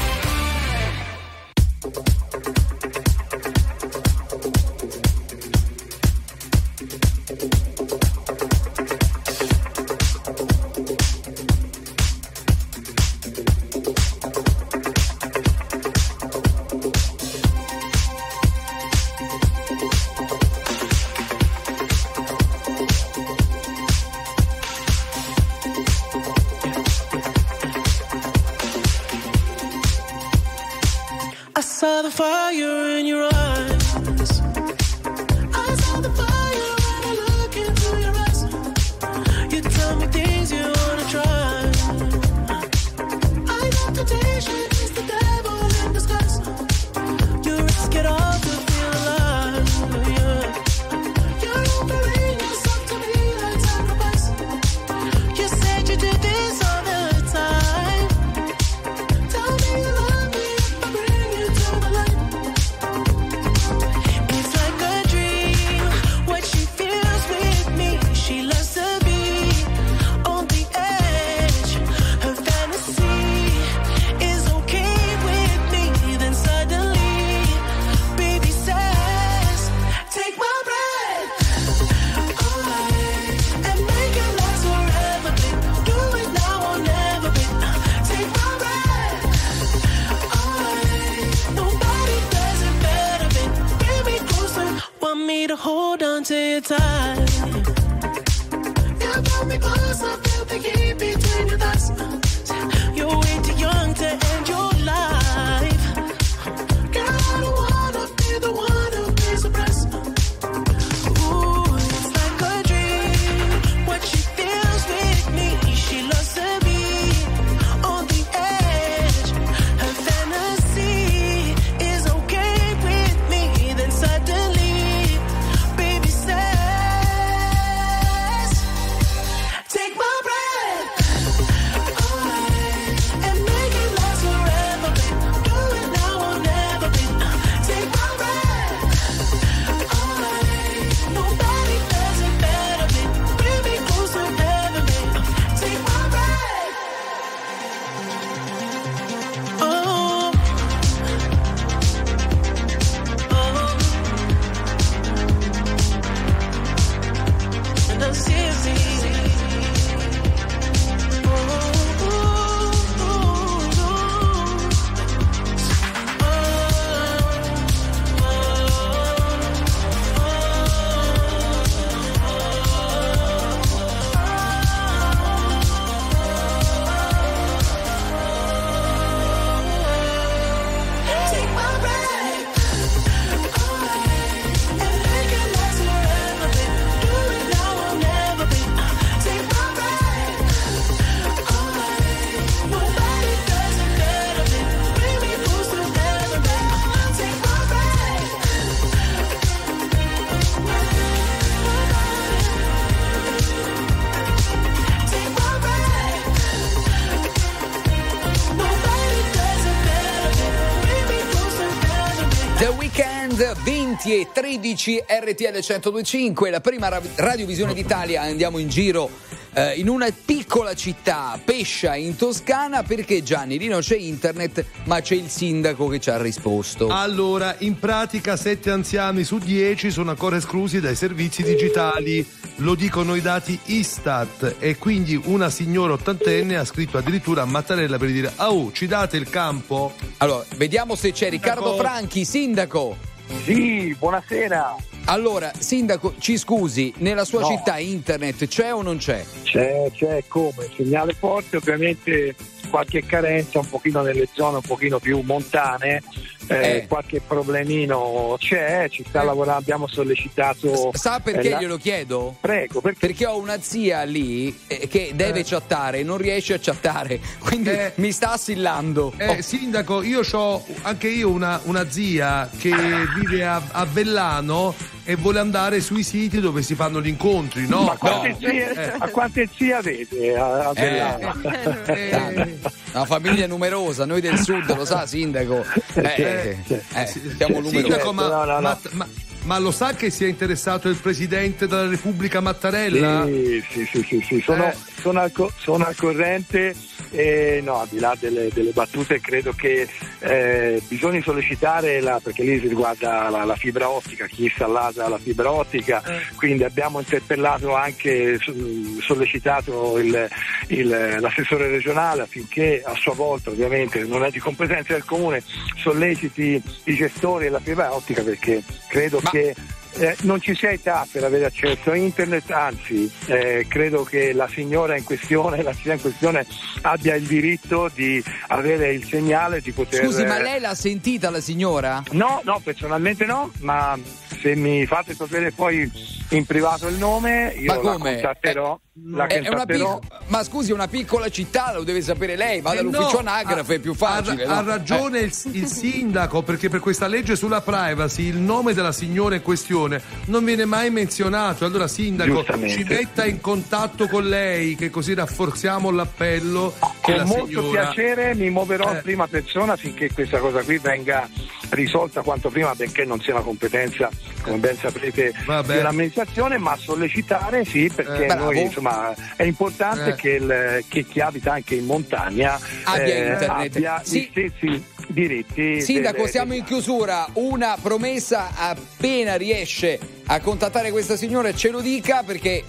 13 214.34 215.04
RTL 215.08 215.60
1025, 215.62 216.50
la 216.50 216.60
prima 216.60 216.88
ra- 216.90 217.02
radiovisione 217.16 217.74
d'Italia. 217.74 218.22
Andiamo 218.24 218.58
in 218.58 218.68
giro 218.68 219.10
eh, 219.54 219.76
in 219.76 219.88
una 219.88 220.08
piccola 220.26 220.74
città, 220.74 221.40
Pescia 221.44 221.96
in 221.96 222.16
Toscana, 222.16 222.82
perché 222.84 223.22
Gianni 223.22 223.60
lì 223.60 223.68
non 223.68 223.82
c'è 223.82 223.96
internet, 223.96 224.66
ma 224.86 225.00
c'è 225.02 225.16
il 225.16 225.30
sindaco 225.30 225.88
che 225.88 226.00
ci 226.00 226.10
ha 226.10 226.20
risposto. 226.20 226.88
Allora, 226.88 227.56
in 227.60 227.78
pratica 227.78 228.36
7 228.36 228.72
anziani 228.72 229.24
su 229.24 229.38
10 229.38 229.92
sono 229.92 230.10
ancora 230.10 230.38
esclusi 230.38 230.80
dai 230.80 230.96
servizi 230.96 231.44
digitali, 231.44 232.28
lo 232.58 232.74
dicono 232.74 233.14
i 233.16 233.22
dati 233.22 233.58
Istat 233.66 234.56
e 234.60 234.78
quindi 234.78 235.20
una 235.26 235.50
signora 235.52 235.94
ottantenne 235.94 236.58
ha 236.58 236.66
scritto 236.66 236.98
addirittura 236.98 237.44
a 237.44 237.46
Mattarella 237.46 237.98
per 237.98 238.10
dire 238.10 238.32
"Au, 238.38 238.72
ci 238.72 238.88
date 238.88 239.18
il 239.18 239.30
campo?". 239.30 239.94
Allora, 240.18 240.44
vediamo 240.56 240.96
se 240.96 241.12
c'è 241.12 241.30
Riccardo 241.30 241.76
Franchi, 241.76 242.26
sindaco. 242.26 243.12
Sì, 243.44 243.96
buonasera. 243.98 244.76
Allora, 245.06 245.52
sindaco, 245.58 246.16
ci 246.20 246.38
scusi, 246.38 246.94
nella 246.98 247.26
sua 247.26 247.42
No. 247.42 247.48
città 247.48 247.78
internet 247.78 248.48
c'è 248.48 248.74
o 248.74 248.82
non 248.82 248.98
c'è? 248.98 249.24
C'è, 249.54 249.92
c'è 249.94 250.24
come, 250.28 250.68
segnale 250.76 251.14
forte, 251.14 251.58
ovviamente 251.58 252.34
qualche 252.72 253.06
carenza 253.06 253.60
un 253.60 253.70
pochino 253.70 254.02
nelle 254.02 254.28
zone 254.34 254.56
un 254.56 254.62
pochino 254.64 254.98
più 254.98 255.20
montane, 255.22 256.02
eh, 256.48 256.86
qualche 256.90 257.22
problemino 257.22 258.36
c'è, 258.40 258.88
ci 258.90 259.06
sta 259.08 259.22
lavorando, 259.22 259.60
abbiamo 259.60 259.86
sollecitato... 259.88 260.90
Sa 260.96 261.20
perché 261.20 261.48
eh, 261.48 261.50
la- 261.52 261.60
glielo 261.60 261.78
chiedo? 261.78 262.36
Prego, 262.42 262.82
perché? 262.82 263.28
ho 263.28 263.38
una 263.38 263.62
zia 263.62 264.02
lì 264.02 264.58
eh, 264.66 264.88
che 264.88 265.12
deve 265.14 265.44
chattare 265.44 266.00
e 266.00 266.04
non 266.04 266.18
riesce 266.18 266.56
a 266.56 266.60
chattare, 266.60 267.20
quindi 267.40 267.70
mi 267.96 268.12
sta 268.12 268.32
assillando. 268.32 269.14
Eh, 269.18 269.44
sindaco, 269.44 270.02
io 270.02 270.22
ho 270.32 270.66
anche 270.82 271.10
io 271.10 271.30
una, 271.30 271.62
una 271.66 271.88
zia 271.92 272.50
che 272.58 272.74
vive 273.20 273.46
a, 273.46 273.62
a 273.72 273.86
Bellano 273.86 274.74
e 275.06 275.16
vuole 275.16 275.40
andare 275.40 275.80
sui 275.82 276.02
siti 276.02 276.40
dove 276.40 276.62
si 276.64 276.74
fanno 276.76 277.02
gli 277.02 277.08
incontri, 277.08 277.68
no? 277.68 277.84
Ma 277.84 277.98
quante 277.98 278.30
No. 278.30 278.38
zie, 278.40 278.74
Eh. 278.74 278.94
a 278.98 279.08
quante 279.10 279.43
zie 279.56 279.74
avete 279.74 280.36
a, 280.36 280.70
a 280.70 280.74
Eh? 280.76 282.58
Una 282.94 283.06
famiglia 283.06 283.48
numerosa, 283.48 284.06
noi 284.06 284.22
del 284.22 284.38
sud, 284.40 284.76
lo 284.76 284.86
sa, 284.86 285.06
sindaco. 285.06 285.64
Eh, 285.96 286.58
eh, 286.68 287.06
siamo 287.38 287.60
numerosi. 287.60 287.80
Sindaco, 287.82 288.14
ma, 288.14 288.28
No, 288.28 288.44
no, 288.46 288.54
no. 288.56 288.62
ma- 288.62 288.80
ma- 288.92 289.08
ma 289.44 289.58
lo 289.60 289.72
sa 289.72 289.94
che 289.94 290.10
si 290.10 290.24
è 290.26 290.28
interessato 290.28 290.88
il 290.90 290.96
presidente 290.96 291.68
della 291.68 291.88
Repubblica 291.88 292.40
Mattarella? 292.40 293.26
Sì, 293.26 293.64
sì, 293.70 293.86
sì, 293.86 294.04
sì, 294.04 294.22
sì, 294.26 294.42
sono, 294.42 294.68
Eh. 294.70 294.76
sono 295.02 295.20
al, 295.20 295.32
co- 295.32 295.52
sono 295.58 295.86
al 295.86 295.96
corrente 295.96 296.74
e 297.12 297.62
no, 297.64 297.82
al 297.82 297.88
di 297.90 298.00
là 298.00 298.16
delle, 298.20 298.50
delle 298.54 298.72
battute 298.72 299.20
credo 299.22 299.52
che 299.52 299.88
eh, 300.20 300.82
bisogna 300.88 301.22
sollecitare, 301.22 302.00
la, 302.02 302.20
perché 302.24 302.42
lì 302.44 302.60
si 302.60 302.68
riguarda 302.68 303.30
la, 303.30 303.44
la 303.44 303.56
fibra 303.56 303.88
ottica, 303.90 304.26
chi 304.26 304.42
è 304.42 304.46
installata 304.46 305.08
la 305.10 305.20
fibra 305.20 305.52
ottica, 305.52 306.02
quindi 306.36 306.64
abbiamo 306.64 307.00
interpellato 307.00 307.76
anche, 307.76 308.38
so- 308.40 308.54
sollecitato 309.02 310.00
il- 310.00 310.28
il- 310.68 311.18
l'assessore 311.20 311.68
regionale 311.68 312.22
affinché 312.24 312.82
a 312.84 312.96
sua 312.96 313.14
volta, 313.14 313.50
ovviamente 313.52 314.04
non 314.06 314.24
è 314.24 314.32
di 314.32 314.40
competenza 314.40 314.94
del 314.94 315.04
comune, 315.06 315.44
solleciti 315.78 316.62
i 316.86 316.96
gestori 316.96 317.44
della 317.46 317.60
fibra 317.60 317.94
ottica 317.94 318.24
perché 318.24 318.64
credo 318.88 319.20
che 319.34 319.56
eh, 319.96 320.16
non 320.22 320.40
ci 320.40 320.54
sia 320.54 320.70
età 320.70 321.08
per 321.12 321.24
avere 321.24 321.46
accesso 321.46 321.90
a 321.90 321.96
internet, 321.96 322.50
anzi 322.52 323.12
eh, 323.26 323.66
credo 323.68 324.04
che 324.04 324.32
la 324.32 324.48
signora 324.48 324.96
in 324.96 325.04
questione, 325.04 325.64
la 325.64 325.74
signora 325.74 325.96
in 325.96 326.02
questione 326.02 326.46
abbia 326.82 327.16
il 327.16 327.26
diritto 327.26 327.90
di 327.94 328.24
avere 328.48 328.94
il 328.94 329.04
segnale 329.06 329.62
di 329.62 329.72
poter... 329.72 330.06
Scusi, 330.06 330.24
ma 330.26 330.40
lei 330.40 330.60
l'ha 330.60 330.76
sentita 330.76 331.32
la 331.32 331.42
signora? 331.42 332.04
No, 332.12 332.42
no, 332.44 332.60
personalmente 332.64 333.26
no, 333.26 333.52
ma 333.60 333.98
se 334.40 334.56
mi 334.56 334.86
fate 334.86 335.16
sapere 335.16 335.52
poi 335.52 335.90
in 336.30 336.46
privato 336.46 336.88
il 336.88 336.98
nome, 336.98 337.54
io 337.58 337.74
Ma 337.74 337.82
la 337.82 337.92
come? 337.94 338.14
contatterò. 338.14 338.80
La 339.12 339.26
È- 339.26 339.34
è 339.36 339.40
una 339.40 339.50
contatterò. 339.50 340.00
pic- 340.00 340.12
ma 340.28 340.44
scusi, 340.44 340.70
è 340.70 340.74
una 340.74 340.88
piccola 340.88 341.28
città, 341.30 341.74
lo 341.74 341.84
deve 341.84 342.02
sapere 342.02 342.36
lei. 342.36 342.62
Vada 342.62 342.76
Eh 342.78 342.80
all'ufficio 342.82 343.22
no, 343.22 343.30
anagrafe, 343.30 343.74
ha- 343.74 343.76
è 343.78 343.80
più 343.80 343.96
facile. 343.96 344.44
Ha, 344.44 344.48
no? 344.48 344.54
ha 344.54 344.62
ragione 344.64 345.20
il, 345.22 345.34
il 345.54 345.66
sindaco 345.68 346.44
perché 346.44 346.70
per 346.70 346.80
questa 346.80 347.08
legge 347.08 347.36
sulla 347.36 347.62
privacy 347.62 348.28
il 348.28 348.38
nome 348.38 348.74
della 348.74 348.92
signora 348.92 349.34
in 349.36 349.42
questione 349.42 350.00
non 350.26 350.46
viene 350.46 350.66
mai 350.66 350.92
menzionato. 350.92 351.66
Allora, 351.66 351.88
sindaco, 351.88 352.44
ci 352.44 352.84
metta 352.88 353.26
in 353.26 353.42
contatto 353.42 354.08
con 354.08 354.28
lei 354.28 354.76
che 354.76 354.90
così 354.92 355.14
rafforziamo 355.16 355.90
l'appello. 355.90 356.74
che 357.02 357.12
Con 357.12 357.16
la 357.16 357.26
molto 357.26 357.46
signora- 357.48 357.88
piacere 357.88 358.36
mi 358.36 358.50
muoverò 358.50 358.92
Eh. 358.92 358.96
in 358.96 359.02
prima 359.02 359.28
persona 359.28 359.74
affinché 359.74 360.12
questa 360.14 360.38
cosa 360.38 360.62
qui 360.62 360.78
venga 360.78 361.28
risolta 361.74 362.22
quanto 362.22 362.50
prima, 362.50 362.74
benché 362.76 363.06
non 363.06 363.20
sia 363.22 363.34
una 363.34 363.44
competenza, 363.44 364.10
come 364.42 364.58
ben 364.58 364.78
saprete, 364.78 365.34
Vabbè. 365.46 365.76
dell'amministrazione, 365.76 366.58
ma 366.58 366.76
sollecitare 366.78 367.66
sì, 367.66 367.92
perché 367.94 368.26
Eh, 368.26 368.36
noi 368.36 368.62
insomma 368.62 369.14
è 369.36 369.44
importante 369.44 370.12
Eh. 370.12 370.16
che, 370.16 370.30
il- 370.30 370.84
che 370.88 371.04
chi 371.06 371.20
abita 371.20 371.54
anche 371.54 371.76
in 371.76 371.86
montagna 371.86 372.60
Abbia 372.84 373.16
internet. 373.34 373.50
abbia 373.76 374.02
Sì. 374.04 374.20
gli 374.22 374.28
stessi 374.32 374.84
diritti. 375.08 375.82
Sindaco, 375.82 376.18
delle- 376.18 376.30
siamo 376.30 376.54
in 376.54 376.64
chiusura. 376.64 377.28
Una 377.34 377.76
promessa 377.82 378.50
appena 378.56 379.36
riesce 379.36 380.00
a 380.26 380.40
contattare 380.40 380.92
questa 380.92 381.16
signora, 381.16 381.54
ce 381.54 381.70
lo 381.70 381.82
dica 381.82 382.24
perché. 382.24 382.64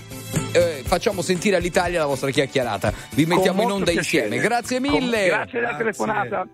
eh, 0.53 0.83
facciamo 0.85 1.21
sentire 1.23 1.57
all'Italia 1.57 1.99
la 2.01 2.07
vostra 2.07 2.31
chiacchierata. 2.31 2.93
Vi 3.11 3.25
Con 3.25 3.37
mettiamo 3.37 3.63
in 3.63 3.71
onda 3.71 3.91
piacere. 3.91 4.27
insieme. 4.27 4.43
Grazie 4.45 4.81
Con- 4.81 4.91
mille. 4.93 5.27
grazie 5.27 5.61
della 5.61 5.77
telefonata. 5.77 6.47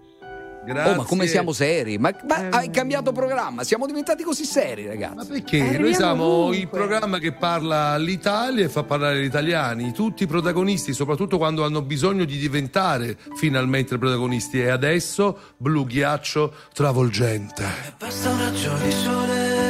Grazie. 0.65 0.93
Oh, 0.93 0.97
ma 0.97 1.05
come 1.05 1.27
siamo 1.27 1.53
seri? 1.53 1.99
Ma, 1.99 2.13
ma 2.29 2.49
hai 2.51 2.71
cambiato 2.71 3.13
programma? 3.13 3.65
Siamo 3.65 3.87
diventati 3.87 4.23
così 4.23 4.45
seri, 4.45 4.87
ragazzi. 4.87 5.27
Perché 5.29 5.59
noi 5.59 5.69
Arriviamo 5.69 5.95
siamo 5.95 6.25
ovunque. 6.25 6.57
il 6.59 6.69
programma 6.69 7.19
che 7.19 7.33
parla 7.33 7.89
all'Italia 7.93 8.65
e 8.65 8.69
fa 8.69 8.83
parlare 8.83 9.21
gli 9.23 9.25
italiani, 9.25 9.93
tutti 9.93 10.25
i 10.25 10.27
protagonisti, 10.27 10.93
soprattutto 10.93 11.39
quando 11.39 11.65
hanno 11.65 11.83
bisogno 11.83 12.25
di 12.25 12.37
diventare 12.37 13.17
finalmente 13.35 13.97
protagonisti. 13.99 14.61
E 14.61 14.69
adesso 14.69 15.39
blu 15.57 15.87
ghiaccio 15.87 16.53
travolgente. 16.75 17.65
Basta 17.99 18.31
un 18.31 18.39
raggio 18.39 18.75
di 18.85 18.91
sole 18.93 19.70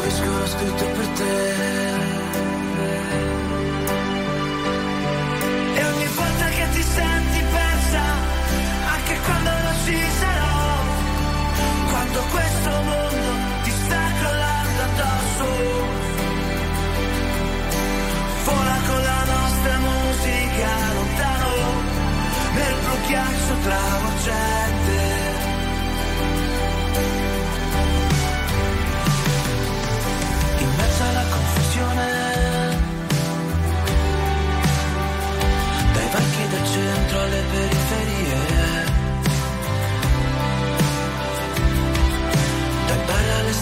disco 0.00 0.38
l'ho 0.38 0.46
scritto 0.46 0.84
per 0.96 1.08
te. 1.18 1.34
E 5.74 5.84
ogni 5.84 6.06
volta 6.16 6.46
che 6.48 6.66
ti 6.74 6.82
senti 6.82 7.40
persa 7.56 8.02
anche 8.94 9.18
quando 9.24 9.50
non 9.50 9.74
ci 9.84 9.98
sarò 10.20 10.50
quando 11.90 12.20
questo 12.30 12.70
mondo 12.70 13.30
ti 13.64 13.70
sta 13.70 14.02
crollando 14.18 14.82
addosso 14.88 15.46
vola 18.44 18.78
con 18.88 19.02
la 19.10 19.24
nostra 19.34 19.78
musica 19.78 20.70
lontano 20.94 21.50
nel 22.54 22.74
blu 22.82 22.96
ghiaccio 23.06 23.54
travolgente 23.62 24.61
in 24.61 24.61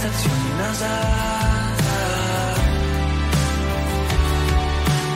stazioni 0.01 0.53
NASA 0.57 0.89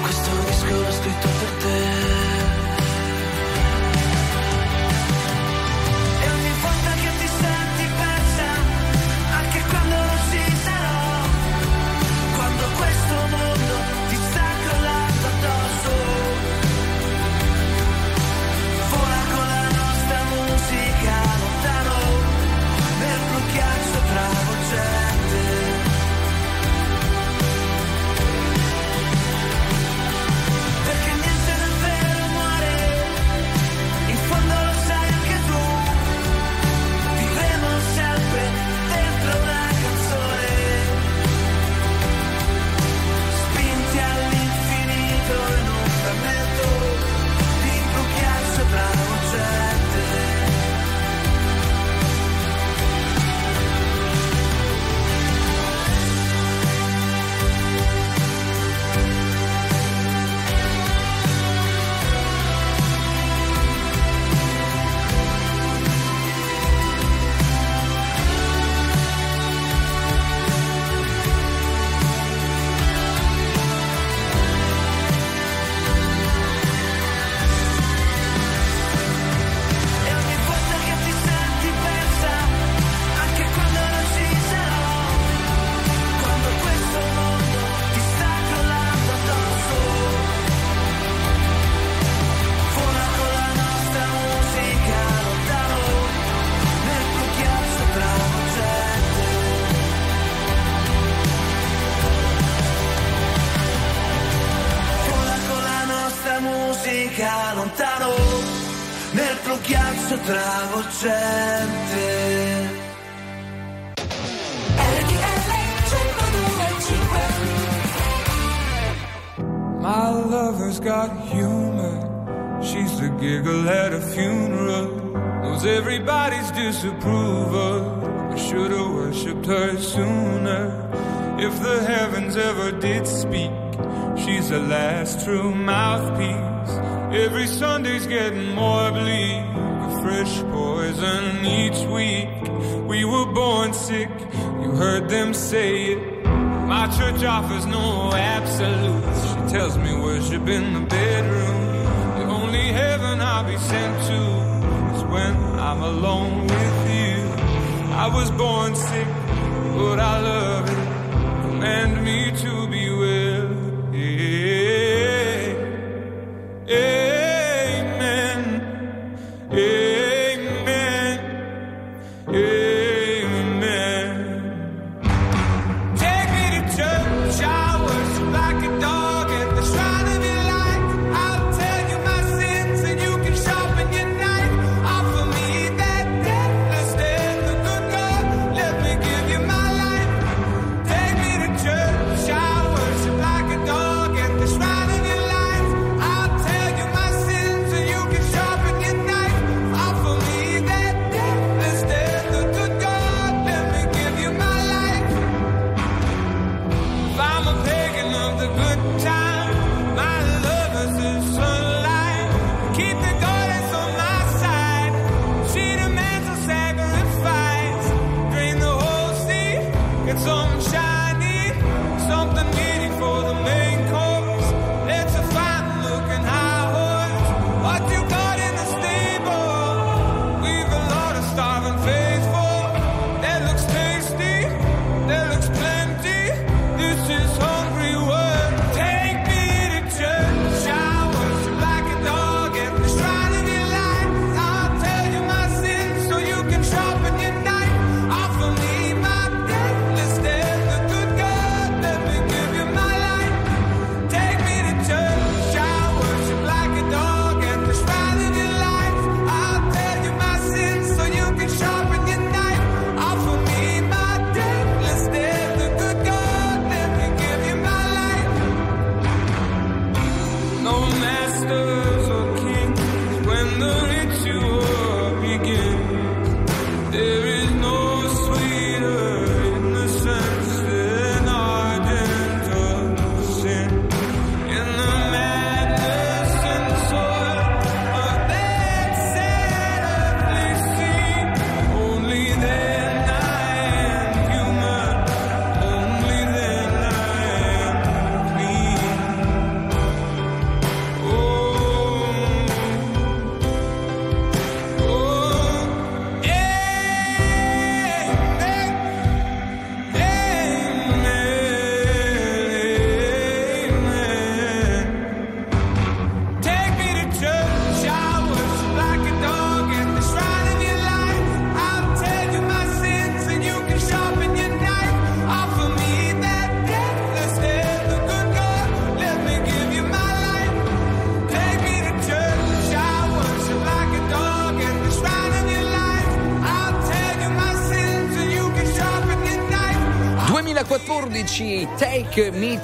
questo 0.02 0.30
disco 0.44 0.82
l'ho 0.82 0.92
scritto 0.92 1.28
per 1.38 1.50
te 1.62 2.03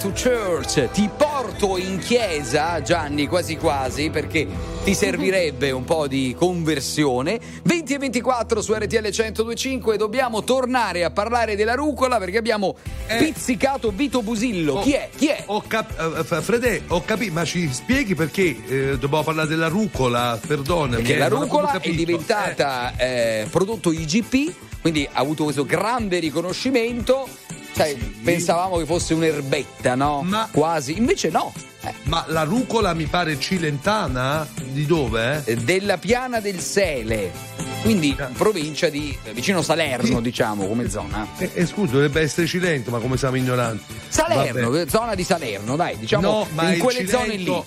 to 0.01 0.12
Church, 0.12 0.90
ti 0.92 1.11
porto 1.14 1.76
in 1.76 1.98
chiesa, 1.98 2.80
Gianni, 2.80 3.26
quasi 3.26 3.59
quasi, 3.59 4.09
perché 4.09 4.46
ti 4.82 4.94
servirebbe 4.94 5.72
un 5.72 5.84
po' 5.84 6.09
di 6.09 6.34
conversione. 6.34 7.38
20 7.64 7.94
e 7.94 7.98
24 7.98 8.62
su 8.62 8.72
RTL 8.72 9.03
1025 9.03 9.98
dobbiamo 9.98 10.42
tornare 10.42 11.05
a 11.05 11.11
parlare 11.11 11.55
della 11.55 11.74
rucola 11.74 12.16
perché 12.16 12.38
abbiamo 12.38 12.76
eh. 13.07 13.18
pizzicato 13.18 13.90
Vito 13.90 14.22
Busillo. 14.22 14.76
Oh, 14.76 14.80
chi 14.80 14.92
è? 14.92 15.11
Chi 15.14 15.26
è? 15.26 15.42
Ho 15.46 15.62
cap- 15.66 15.94
eh, 16.01 16.34
uh, 16.34 16.40
Frede, 16.40 16.84
ho 16.86 17.05
capito, 17.05 17.34
ma 17.34 17.44
ci 17.44 17.70
spieghi 17.70 18.14
perché 18.14 18.57
eh, 18.66 18.98
dobbiamo 18.98 19.22
parlare 19.22 19.48
della 19.48 19.68
rucola, 19.68 20.40
perdonami. 20.44 20.96
Perché 20.96 21.16
eh, 21.16 21.18
la 21.18 21.28
rucola 21.28 21.78
è 21.78 21.90
diventata 21.90 22.96
eh. 22.96 23.42
Eh, 23.42 23.46
prodotto 23.51 23.92
IGP, 23.92 24.55
quindi 24.80 25.07
ha 25.12 25.20
avuto 25.20 25.44
questo 25.44 25.66
grande 25.66 26.20
riconoscimento 26.20 27.28
cioè, 27.75 27.89
sì. 27.89 28.21
pensavamo 28.23 28.79
che 28.79 28.85
fosse 28.85 29.14
un'erbetta, 29.14 29.95
no? 29.95 30.23
Ma... 30.23 30.49
Quasi, 30.51 30.97
invece 30.97 31.31
no. 31.31 31.53
Eh. 31.83 31.95
Ma 32.05 32.25
la 32.29 32.43
rucola 32.43 32.93
mi 32.95 33.07
pare 33.07 33.39
cilentana? 33.39 34.47
Di 34.55 34.85
dove? 34.87 35.43
Eh, 35.45 35.57
della 35.57 35.97
piana 35.99 36.41
del 36.41 36.61
Sele 36.61 37.51
quindi 37.83 38.14
ah. 38.18 38.29
provincia 38.37 38.89
di 38.89 39.16
eh, 39.25 39.33
vicino 39.33 39.62
Salerno, 39.62 40.21
diciamo 40.21 40.66
come 40.66 40.89
zona. 40.89 41.27
E, 41.39 41.51
eh, 41.55 41.62
eh, 41.62 41.66
scusa, 41.66 41.93
dovrebbe 41.93 42.21
essere 42.21 42.47
Cilento, 42.47 42.91
ma 42.91 42.99
come 42.99 43.16
siamo 43.16 43.37
ignoranti? 43.37 43.95
Salerno, 44.09 44.71
Vabbè. 44.71 44.83
Eh, 44.83 44.89
zona 44.89 45.14
di 45.14 45.25
Salerno, 45.25 45.77
dai, 45.77 45.97
diciamo 45.97 46.47
no, 46.53 46.71
in 46.71 46.79
quelle 46.79 47.07
Cilento... 47.07 47.18
zone 47.18 47.37
lì. 47.37 47.64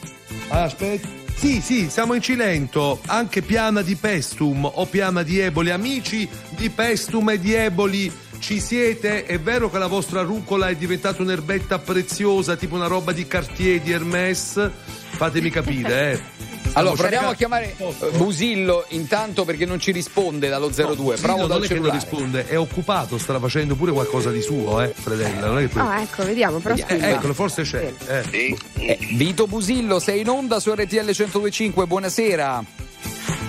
Ah, 0.49 0.63
aspetta. 0.63 1.07
Sì, 1.35 1.61
sì, 1.61 1.89
siamo 1.89 2.13
in 2.13 2.21
Cilento, 2.21 2.99
anche 3.07 3.41
piana 3.41 3.81
di 3.81 3.95
Pestum 3.95 4.69
o 4.71 4.85
piana 4.85 5.23
di 5.23 5.39
Eboli, 5.39 5.71
amici 5.71 6.29
di 6.49 6.69
Pestum 6.69 7.31
e 7.31 7.39
di 7.39 7.53
Eboli 7.53 8.11
ci 8.43 8.59
siete? 8.59 9.23
È 9.23 9.39
vero 9.39 9.69
che 9.69 9.77
la 9.77 9.87
vostra 9.87 10.21
rucola 10.21 10.67
è 10.67 10.75
diventata 10.75 11.21
un'erbetta 11.21 11.79
preziosa, 11.79 12.57
tipo 12.57 12.75
una 12.75 12.87
roba 12.87 13.13
di 13.13 13.25
Cartier, 13.25 13.79
di 13.79 13.93
Hermès? 13.93 14.69
Fatemi 15.11 15.49
capire, 15.49 16.11
eh. 16.11 16.71
Allora, 16.75 16.95
proviamo 16.95 17.29
a 17.29 17.35
chiamare 17.35 17.73
eh, 17.77 17.93
Busillo 18.17 18.83
intanto 18.89 19.45
perché 19.45 19.65
non 19.65 19.79
ci 19.79 19.91
risponde 19.91 20.49
dallo 20.49 20.67
02. 20.67 21.15
No, 21.15 21.21
Bravo 21.21 21.47
dal 21.47 21.59
non 21.59 21.67
cellulare. 21.67 21.67
è 21.67 21.67
che 21.67 21.79
non 21.79 21.91
risponde, 21.91 22.47
è 22.47 22.59
occupato, 22.59 23.17
sta 23.17 23.39
facendo 23.39 23.75
pure 23.75 23.93
qualcosa 23.93 24.29
di 24.29 24.41
suo, 24.41 24.81
eh, 24.81 24.93
fratella. 24.93 25.47
Non 25.47 25.59
è 25.59 25.69
che 25.69 25.79
ah, 25.79 26.01
ecco, 26.01 26.25
vediamo, 26.25 26.57
però 26.57 26.75
eh, 26.75 26.85
Eccolo, 26.87 27.33
forse 27.33 27.61
c'è. 27.61 27.93
Eh. 28.07 28.57
eh. 28.75 28.97
Vito 29.13 29.47
Busillo, 29.47 29.99
sei 29.99 30.19
in 30.19 30.27
onda 30.27 30.59
su 30.59 30.69
RTL 30.73 31.11
125, 31.11 31.85
buonasera. 31.87 32.82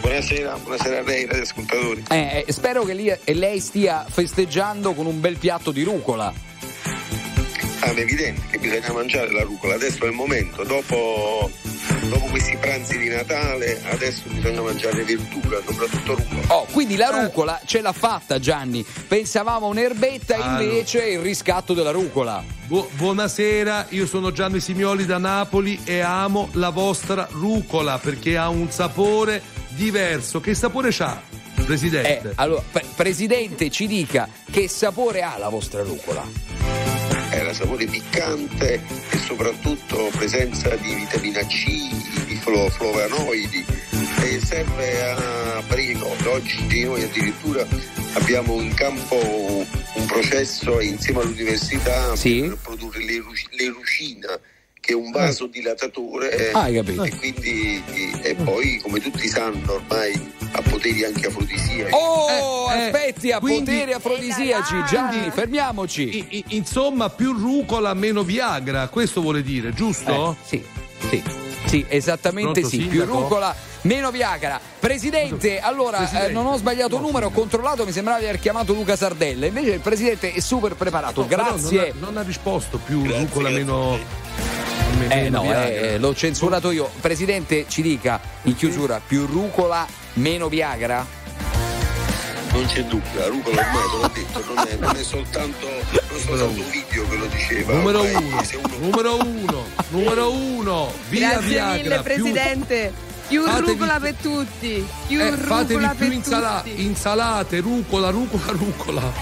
Buonasera, 0.01 0.57
buonasera 0.63 0.99
a 0.99 1.03
lei, 1.03 1.27
radioascoltatori. 1.27 2.05
Eh, 2.11 2.45
eh, 2.47 2.53
spero 2.53 2.85
che 2.85 2.95
lì- 2.95 3.09
e 3.25 3.35
lei 3.35 3.59
stia 3.61 4.05
festeggiando 4.09 4.93
con 4.95 5.07
un 5.07 5.21
bel 5.21 5.37
piatto 5.39 5.73
di 5.73 5.83
rucola. 5.83 6.33
Ah, 7.81 7.93
è 7.93 7.99
evidente 7.99 8.43
che 8.51 8.59
bisogna 8.59 8.93
mangiare 8.93 9.33
la 9.33 9.43
rucola, 9.43 9.75
adesso 9.75 10.05
è 10.05 10.07
il 10.07 10.13
momento, 10.15 10.63
dopo, 10.63 11.51
dopo 12.09 12.25
questi 12.27 12.57
pranzi 12.57 12.97
di 12.99 13.09
Natale, 13.09 13.81
adesso 13.91 14.23
bisogna 14.29 14.63
mangiare 14.63 15.03
verdura, 15.03 15.59
soprattutto 15.67 16.15
rucola. 16.15 16.55
Oh, 16.55 16.67
quindi 16.71 16.97
la 16.97 17.09
rucola 17.09 17.61
ce 17.67 17.81
l'ha 17.81 17.93
fatta 17.93 18.39
Gianni. 18.39 18.85
Pensavamo 19.09 19.67
a 19.67 19.71
un'erbetta, 19.71 20.37
Ah, 20.37 20.63
invece 20.63 21.05
il 21.11 21.19
riscatto 21.19 21.75
della 21.75 21.91
rucola. 21.91 22.43
Bu- 22.67 22.89
buonasera, 22.93 23.87
io 23.91 24.07
sono 24.07 24.31
Gianni 24.33 24.61
Simioli 24.61 25.05
da 25.05 25.19
Napoli 25.19 25.81
e 25.85 26.01
amo 26.01 26.49
la 26.53 26.71
vostra 26.71 27.27
rucola 27.33 27.99
perché 27.99 28.37
ha 28.39 28.49
un 28.49 28.71
sapore 28.71 29.43
diverso. 29.75 30.41
Che 30.41 30.55
sapore 30.55 30.91
c'ha, 30.91 31.21
Presidente? 31.65 32.31
Eh, 32.31 32.33
allora, 32.37 32.63
pre- 32.71 32.85
Presidente, 32.95 33.71
ci 33.71 33.87
dica 33.87 34.29
che 34.51 34.69
sapore 34.69 35.23
ha 35.23 35.37
la 35.39 35.49
vostra 35.49 35.83
rucola? 35.83 36.25
Era 37.31 37.53
sapore 37.53 37.87
piccante 37.87 38.81
e 39.11 39.19
soprattutto 39.19 40.09
presenza 40.17 40.75
di 40.77 40.95
vitamina 40.95 41.45
C, 41.47 41.65
di 42.27 42.37
flo- 42.37 42.69
flavonoidi 42.69 43.65
e 44.23 44.41
serve 44.41 45.03
a 45.11 45.63
cose. 45.69 46.29
Oggi 46.29 46.85
noi 46.85 47.03
addirittura 47.03 47.67
abbiamo 48.15 48.61
in 48.61 48.73
campo 48.75 49.17
un 49.17 50.07
processo 50.07 50.81
insieme 50.81 51.21
all'università 51.23 52.13
per 52.21 52.57
produrre 52.63 53.05
l'eru- 53.05 53.33
l'erucina 53.51 54.39
che 54.85 54.93
è 54.93 54.95
un 54.95 55.11
vasodilatatore 55.11 56.51
eh, 56.51 56.53
Ah, 56.53 56.63
hai 56.65 56.75
capito. 56.75 57.05
e 57.05 57.17
quindi 57.17 57.83
e 58.23 58.35
poi 58.35 58.79
come 58.83 59.01
tutti 59.01 59.27
sanno 59.29 59.73
ormai 59.73 60.33
ha 60.53 60.61
poteri 60.61 61.05
anche 61.05 61.27
afrodisiaci. 61.29 61.91
Oh, 61.95 62.29
Eh, 62.71 62.77
eh, 62.77 62.85
aspetti, 62.87 63.33
a 63.33 63.39
quindi- 63.39 63.73
poteri 63.73 63.93
afrodisiaci. 63.95 64.75
Gianni, 64.87 65.31
fermiamoci. 65.31 66.03
I- 66.19 66.27
i- 66.37 66.45
insomma, 66.49 67.09
più 67.09 67.33
rucola, 67.33 67.95
meno 67.95 68.23
Viagra, 68.25 68.89
questo 68.89 69.23
vuole 69.23 69.43
dire, 69.43 69.73
giusto? 69.73 70.33
Eh, 70.33 70.47
sì, 70.47 70.65
sì. 71.09 71.23
Sì, 71.65 71.85
esattamente 71.89 72.61
Pronto, 72.61 72.69
sì. 72.77 72.83
Più 72.83 73.01
sindaco? 73.01 73.21
rucola, 73.21 73.57
meno 73.83 74.11
Viagra. 74.11 74.61
Presidente, 74.79 75.61
allora 75.61 75.97
Presidente. 75.97 76.29
eh, 76.29 76.33
non 76.33 76.45
ho 76.47 76.57
sbagliato 76.59 77.01
numero, 77.01 77.27
ho 77.29 77.31
controllato, 77.31 77.87
mi 77.87 77.93
sembrava 77.93 78.19
di 78.19 78.27
aver 78.27 78.39
chiamato 78.39 78.75
Luca 78.75 78.97
Sardella. 78.97 79.47
Invece 79.47 79.71
il 79.71 79.81
presidente 79.81 80.31
è 80.35 80.41
super 80.41 80.75
preparato. 80.75 81.23
No, 81.23 81.27
Grazie. 81.27 81.95
Non 81.95 82.03
ha, 82.03 82.07
non 82.07 82.17
ha 82.19 82.23
risposto 82.23 82.79
più 82.79 83.03
rucola, 83.03 83.49
meno. 83.49 83.93
meno 83.93 83.99
Eh 85.09 85.29
no, 85.31 85.43
Viagra. 85.43 85.69
eh, 85.69 85.99
l'ho 85.99 86.15
censurato 86.15 86.71
io. 86.71 86.91
Presidente, 87.01 87.67
ci 87.69 87.83
dica 87.83 88.21
in 88.43 88.55
chiusura, 88.55 89.01
più 89.05 89.27
rucola, 89.27 89.87
meno 90.15 90.49
Viagra? 90.49 91.05
Non 92.53 92.67
c'è 92.67 92.85
dubbio, 92.85 93.19
la 93.19 93.27
rucola 93.27 93.61
ormai 93.61 93.83
te 93.91 93.97
l'ho 93.97 94.11
detto, 94.15 94.55
non 94.55 94.67
è, 94.69 94.77
non 94.77 94.97
è 94.97 95.03
soltanto, 95.03 95.67
non 95.67 96.03
è 96.17 96.21
soltanto 96.21 96.61
un 96.61 96.71
video 96.71 97.09
che 97.09 97.17
lo 97.17 97.27
diceva. 97.27 97.73
Numero 97.73 98.01
ormai 98.01 98.25
uno, 98.25 98.37
uno 98.37 98.77
numero 98.79 99.17
uno, 99.23 99.65
numero 99.89 100.31
uno, 100.33 100.93
via 101.09 101.31
Grazie 101.31 101.49
Viagra. 101.49 101.73
mille, 101.75 101.95
più- 101.95 102.03
Presidente. 102.03 102.93
Più 103.27 103.43
Fatevi- 103.43 103.67
rucola 103.73 103.99
per 104.01 104.15
tutti. 104.21 104.87
Più 105.09 105.21
eh, 105.21 105.31
rucola 105.31 105.47
fatevi 105.47 105.85
per 105.87 105.97
più 105.97 106.11
insala- 106.13 106.61
tutti. 106.63 106.85
insalate, 106.85 107.61
rucola, 107.61 108.11
rucola, 108.11 108.53
rucola. 108.53 109.13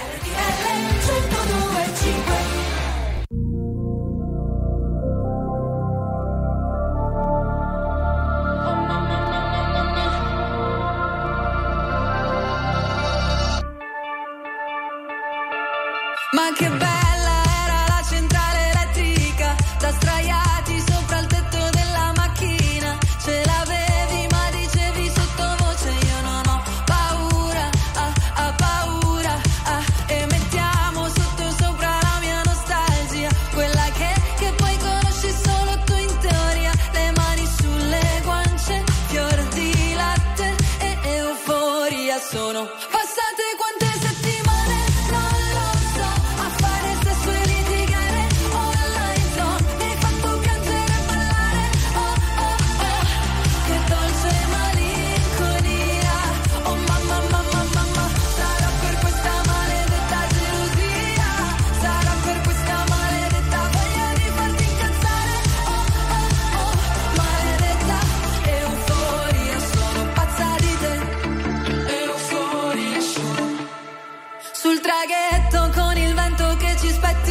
Sono 42.22 42.68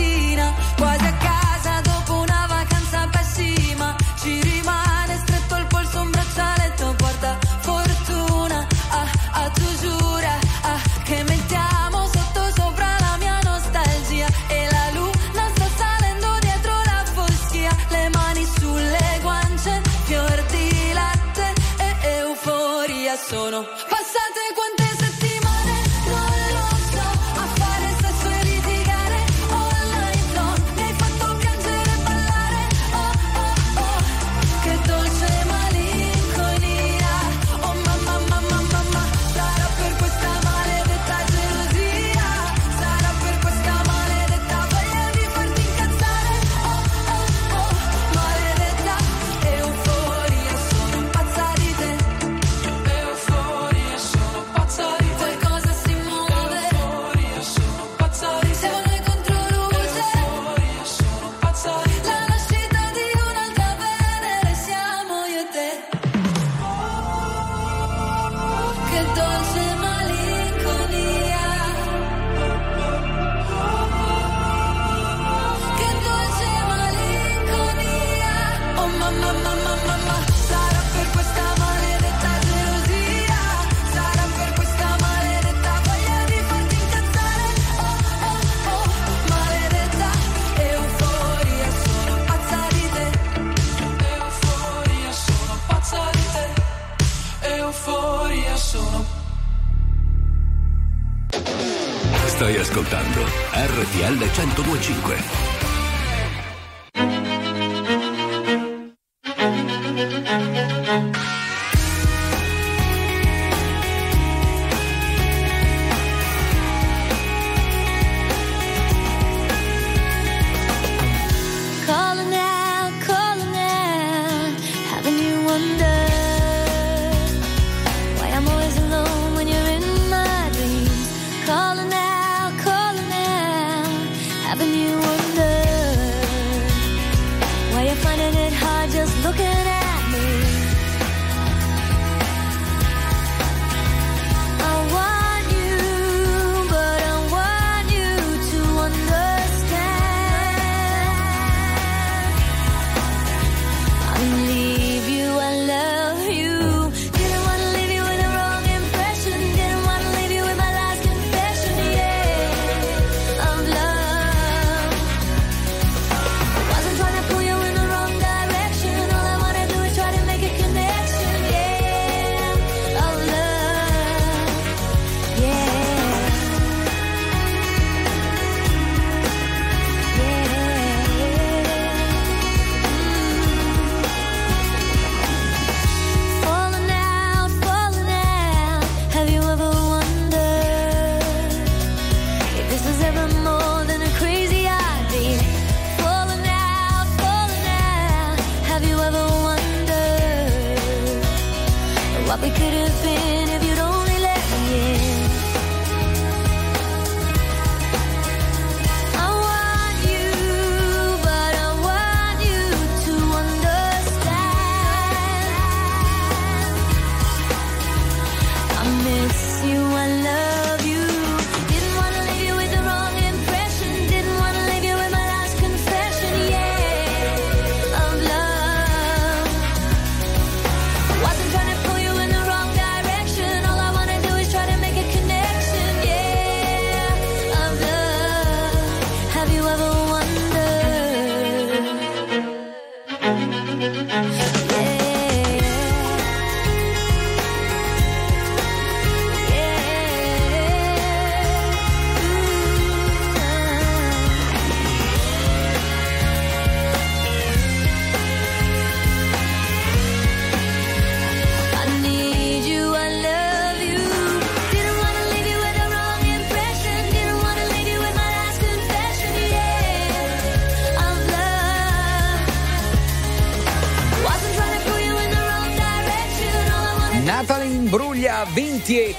ci 0.01 0.30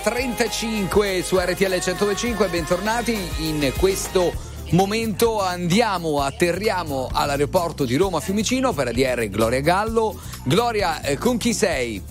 35 0.03 1.23
su 1.23 1.39
RTL 1.39 1.79
105, 1.79 2.49
bentornati 2.49 3.16
in 3.39 3.73
questo 3.79 4.33
momento 4.70 5.41
andiamo, 5.41 6.20
atterriamo 6.23 7.09
all'aeroporto 7.12 7.85
di 7.85 7.95
Roma 7.95 8.19
Fiumicino 8.19 8.73
per 8.73 8.89
ADR 8.89 9.29
Gloria 9.29 9.61
Gallo. 9.61 10.19
Gloria, 10.43 11.03
eh, 11.03 11.16
con 11.16 11.37
chi 11.37 11.55
sei? 11.55 12.03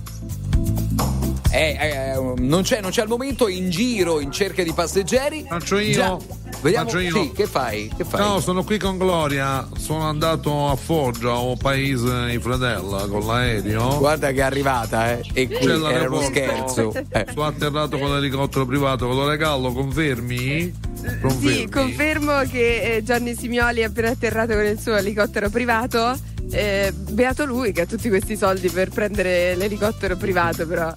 Eh, 1.52 1.78
eh, 1.80 2.34
non, 2.38 2.62
c'è, 2.62 2.80
non 2.80 2.92
c'è 2.92 3.02
al 3.02 3.10
momento 3.10 3.50
in 3.50 3.70
giro 3.70 4.22
in 4.22 4.32
cerca 4.32 4.64
di 4.64 4.72
passeggeri. 4.72 5.46
Faccio 5.46 5.78
io. 5.78 5.92
Già. 5.92 6.18
Vediamo 6.62 6.86
Faccio 6.86 7.00
io. 7.00 7.24
Sì, 7.24 7.32
che 7.32 7.46
fai? 7.46 7.92
Che 7.96 8.06
fai? 8.06 8.22
No, 8.22 8.40
sono 8.40 8.64
qui 8.64 8.80
con 8.80 8.98
Gloria. 8.98 9.68
Sono 9.92 10.08
andato 10.08 10.70
a 10.70 10.78
Foggia, 10.78 11.34
un 11.40 11.58
paese 11.58 12.32
in 12.32 12.40
Fratella, 12.40 13.08
con 13.08 13.26
l'aereo. 13.26 13.98
Guarda 13.98 14.32
che 14.32 14.38
è 14.38 14.44
arrivata, 14.44 15.12
eh. 15.12 15.22
E 15.34 15.48
qui 15.50 15.58
C'è 15.58 15.74
era 15.74 16.08
uno 16.08 16.22
scherzo. 16.22 16.94
Eh. 17.10 17.26
Sono 17.34 17.46
atterrato 17.46 17.98
con 17.98 18.14
l'elicottero 18.14 18.66
privato 18.66 19.10
con 19.10 19.36
Gallo, 19.36 19.74
confermi? 19.74 20.74
Confermi. 21.22 21.56
Sì, 21.58 21.70
confermo 21.70 22.40
che 22.50 22.96
eh, 22.96 23.04
Gianni 23.04 23.36
Simioli 23.36 23.82
è 23.82 23.84
appena 23.84 24.12
atterrato 24.12 24.54
con 24.54 24.64
il 24.64 24.80
suo 24.80 24.96
elicottero 24.96 25.50
privato. 25.50 26.18
Eh, 26.50 26.94
beato 26.96 27.44
lui 27.44 27.74
che 27.74 27.82
ha 27.82 27.86
tutti 27.86 28.08
questi 28.08 28.38
soldi 28.38 28.70
per 28.70 28.92
prendere 28.92 29.56
l'elicottero 29.56 30.16
privato, 30.16 30.66
però. 30.66 30.96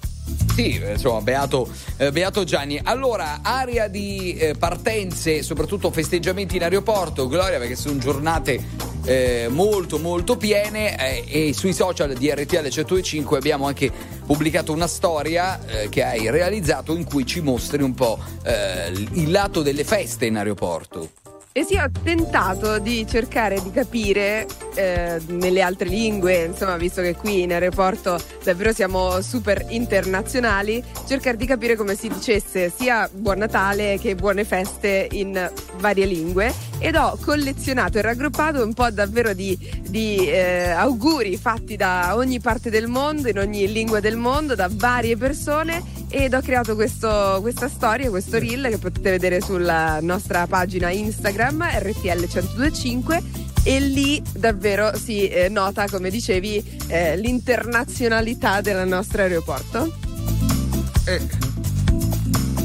Sì, 0.55 0.81
insomma, 0.89 1.19
beato, 1.19 1.67
eh, 1.97 2.13
beato 2.13 2.45
Gianni. 2.45 2.79
Allora, 2.81 3.41
area 3.41 3.89
di 3.89 4.35
eh, 4.37 4.55
partenze, 4.57 5.43
soprattutto 5.43 5.91
festeggiamenti 5.91 6.55
in 6.55 6.63
aeroporto, 6.63 7.27
Gloria, 7.27 7.59
perché 7.59 7.75
sono 7.75 7.97
giornate 7.97 8.84
eh, 9.05 9.47
molto 9.49 9.99
molto 9.99 10.35
piene 10.35 10.97
eh, 10.97 11.47
e 11.47 11.53
sui 11.53 11.73
social 11.73 12.13
di 12.13 12.29
RTL 12.29 12.67
105 12.67 13.37
abbiamo 13.37 13.67
anche 13.67 13.91
pubblicato 14.25 14.71
una 14.71 14.87
storia 14.87 15.63
eh, 15.65 15.89
che 15.89 16.03
hai 16.03 16.29
realizzato 16.29 16.95
in 16.95 17.05
cui 17.05 17.25
ci 17.25 17.41
mostri 17.41 17.83
un 17.83 17.93
po' 17.93 18.19
eh, 18.43 18.91
il 18.91 19.31
lato 19.31 19.61
delle 19.61 19.83
feste 19.83 20.25
in 20.25 20.37
aeroporto. 20.37 21.24
E 21.57 21.63
sì, 21.63 21.77
ho 21.77 21.89
tentato 22.03 22.79
di 22.79 23.07
cercare 23.07 23.61
di 23.61 23.71
capire 23.71 24.45
eh, 24.73 25.21
nelle 25.27 25.61
altre 25.61 25.87
lingue, 25.87 26.43
insomma, 26.43 26.75
visto 26.75 27.01
che 27.01 27.15
qui 27.15 27.43
in 27.43 27.53
aeroporto 27.53 28.21
davvero 28.43 28.73
siamo 28.73 29.21
super 29.21 29.65
internazionali, 29.69 30.83
cercare 31.07 31.37
di 31.37 31.45
capire 31.45 31.77
come 31.77 31.95
si 31.95 32.09
dicesse 32.09 32.69
sia 32.69 33.09
Buon 33.09 33.37
Natale 33.37 33.97
che 34.01 34.15
buone 34.15 34.43
feste 34.43 35.07
in 35.11 35.49
varie 35.77 36.05
lingue. 36.05 36.53
Ed 36.77 36.97
ho 36.97 37.17
collezionato 37.23 37.99
e 37.99 38.01
raggruppato 38.01 38.61
un 38.61 38.73
po' 38.73 38.89
davvero 38.89 39.33
di, 39.33 39.57
di, 39.87 40.27
eh, 40.27 40.71
auguri 40.71 41.37
fatti 41.37 41.77
da 41.77 42.17
ogni 42.17 42.41
parte 42.41 42.69
del 42.69 42.87
mondo, 42.87 43.29
in 43.29 43.39
ogni 43.39 43.71
lingua 43.71 44.01
del 44.01 44.17
mondo, 44.17 44.55
da 44.55 44.67
varie 44.69 45.15
persone 45.15 45.81
ed 46.17 46.33
ho 46.33 46.39
creato 46.39 46.75
questo- 46.75 47.39
questa 47.41 47.67
storia, 47.67 48.09
questo 48.09 48.39
reel 48.39 48.67
che 48.69 48.77
potete 48.77 49.11
vedere 49.11 49.41
sulla 49.41 49.99
nostra 50.01 50.47
pagina 50.47 50.89
Instagram 50.89 51.61
RTL1025 51.61 53.21
e 53.63 53.79
lì 53.81 54.23
davvero 54.31 54.95
si 54.97 55.27
eh, 55.27 55.49
nota, 55.49 55.89
come 55.89 56.09
dicevi, 56.09 56.79
eh, 56.87 57.17
l'internazionalità 57.17 58.61
del 58.61 58.87
nostro 58.87 59.23
aeroporto. 59.23 59.93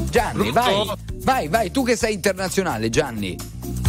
Gianni, 0.09 0.51
Pronto? 0.51 0.51
vai, 0.53 0.95
vai, 1.23 1.47
vai, 1.49 1.71
tu 1.71 1.83
che 1.83 1.97
sei 1.97 2.13
internazionale, 2.13 2.89
Gianni. 2.89 3.35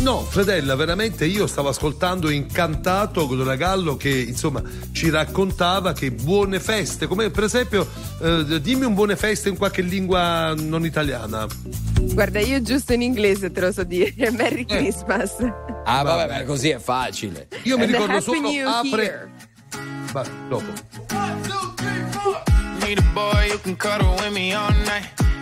No, 0.02 0.20
Fredella, 0.22 0.74
veramente 0.74 1.24
io 1.26 1.46
stavo 1.46 1.68
ascoltando 1.68 2.28
incantato 2.28 3.26
Godona 3.28 3.54
Gallo 3.54 3.96
che 3.96 4.08
insomma 4.10 4.60
ci 4.90 5.10
raccontava 5.10 5.92
che 5.92 6.10
buone 6.10 6.58
feste, 6.58 7.06
come 7.06 7.30
per 7.30 7.44
esempio 7.44 7.88
eh, 8.20 8.60
dimmi 8.60 8.84
un 8.84 8.94
buone 8.94 9.14
feste 9.14 9.48
in 9.48 9.56
qualche 9.56 9.80
lingua 9.82 10.54
non 10.56 10.84
italiana. 10.84 11.46
Guarda, 12.00 12.40
io 12.40 12.60
giusto 12.62 12.92
in 12.92 13.02
inglese 13.02 13.52
te 13.52 13.60
lo 13.60 13.70
so 13.70 13.84
dire. 13.84 14.12
Merry 14.32 14.62
Eh. 14.62 14.76
Christmas. 14.76 15.36
Ah, 15.84 16.02
vabbè, 16.02 16.26
ma 16.38 16.44
così 16.44 16.70
è 16.70 16.78
facile. 16.80 17.46
Io 17.62 17.78
mi 17.78 17.86
ricordo 17.86 18.20
solo 18.20 18.48
apre. 18.66 19.30
Va, 20.12 20.26
dopo. 20.48 20.64
Need 22.80 22.98
a 22.98 23.02
boy 23.12 23.50
who 23.50 23.60
can 23.62 23.76
cuddle 23.76 24.14
with 24.18 24.32
me 24.32 24.52
all 24.52 24.74
night. 24.84 25.10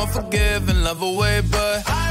unforgiving, 0.00 0.82
love 0.82 1.02
away, 1.02 1.42
but 1.42 1.82
I 1.86 2.09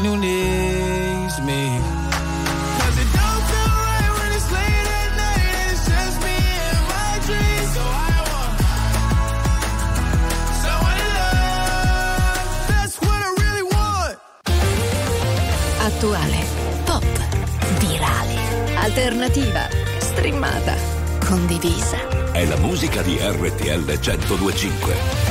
someone 0.00 0.04
who 0.04 0.16
needs 0.16 1.40
me. 1.40 1.80
'Cause 2.78 2.96
it 3.02 3.10
don't 3.12 3.44
feel 3.50 3.70
right 3.88 4.12
when 4.18 4.32
it's 4.32 4.50
late 4.50 4.88
at 5.00 5.10
night 5.16 5.46
and 5.60 5.70
it's 5.72 5.84
just 5.92 6.16
me 6.24 6.36
and 6.68 6.82
my 6.88 7.12
dreams. 7.26 7.72
So 7.74 7.82
I 7.82 8.16
want 8.30 8.56
someone 10.64 10.96
to 11.00 11.08
love. 11.18 12.48
That's 12.68 12.96
what 13.00 13.20
I 13.20 13.30
really 13.42 13.66
want. 13.76 14.16
Attuale, 15.86 16.42
pop, 16.84 17.04
virale, 17.78 18.38
alternativa, 18.76 19.68
streamata, 19.98 20.74
condivisa. 21.26 21.98
È 22.32 22.44
la 22.46 22.56
musica 22.56 23.02
di 23.02 23.18
RTL 23.20 23.84
1025. 23.84 25.29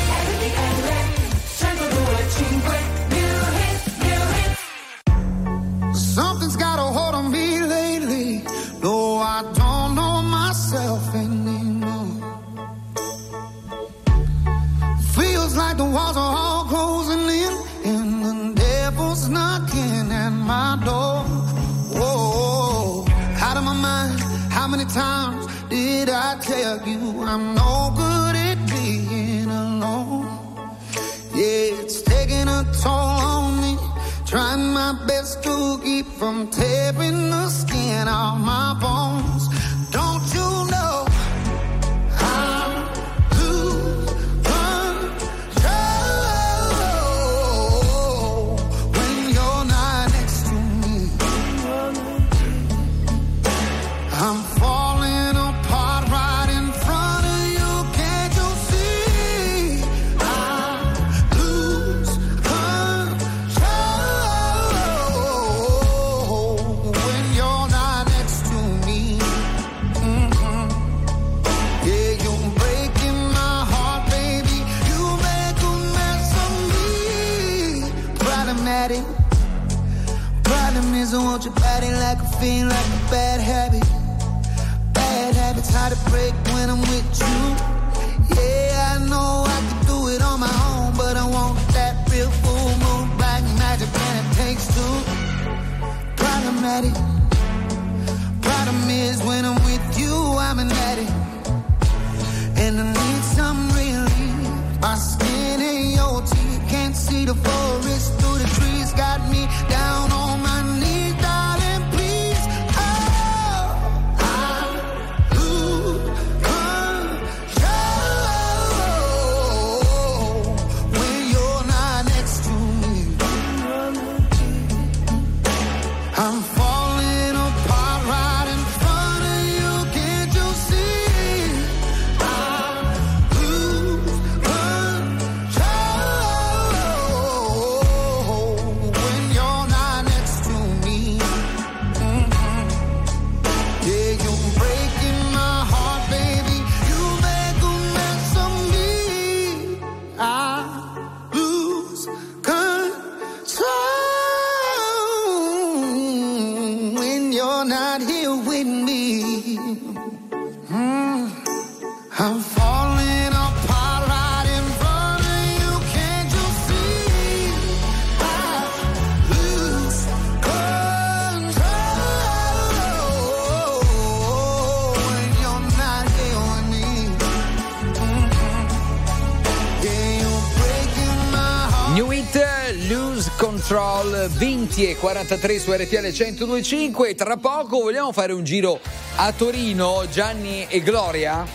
20 184.80 184.88
e 184.88 184.96
43 184.96 185.60
su 185.60 185.72
RTL 185.74 186.06
102.5 186.06 187.16
tra 187.16 187.36
poco 187.36 187.80
vogliamo 187.82 188.14
fare 188.14 188.32
un 188.32 188.46
giro 188.46 188.80
a 189.16 189.32
Torino, 189.34 190.06
Gianni 190.10 190.66
e 190.70 190.82
Gloria? 190.82 191.46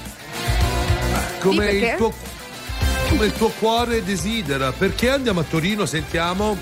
Come, 1.41 1.71
sì, 1.71 1.77
il, 1.77 1.95
tuo, 1.97 2.13
come 3.09 3.27
il 3.27 3.33
tuo 3.33 3.49
cuore 3.59 4.05
desidera, 4.05 4.73
perché 4.73 5.09
andiamo 5.09 5.41
a 5.41 5.45
Torino, 5.45 5.87
sentiamo? 5.87 6.57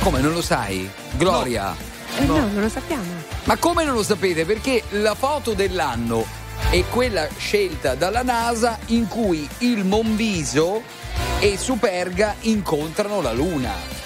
Come 0.00 0.20
non 0.20 0.32
lo 0.32 0.42
sai? 0.42 0.90
Gloria? 1.12 1.76
No, 2.16 2.22
eh 2.22 2.24
no. 2.24 2.38
no 2.38 2.48
non 2.52 2.62
lo 2.62 2.68
sappiamo. 2.68 3.04
Ma 3.44 3.56
come 3.56 3.84
non 3.84 3.94
lo 3.94 4.02
sapete? 4.02 4.44
Perché 4.44 4.82
la 4.90 5.14
foto 5.14 5.52
dell'anno 5.52 6.26
è 6.70 6.82
quella 6.90 7.28
scelta 7.36 7.94
dalla 7.94 8.22
NASA 8.22 8.76
in 8.86 9.06
cui 9.06 9.48
il 9.58 9.84
Monviso 9.84 10.82
e 11.38 11.56
Superga 11.56 12.34
incontrano 12.40 13.20
la 13.20 13.32
Luna. 13.32 13.97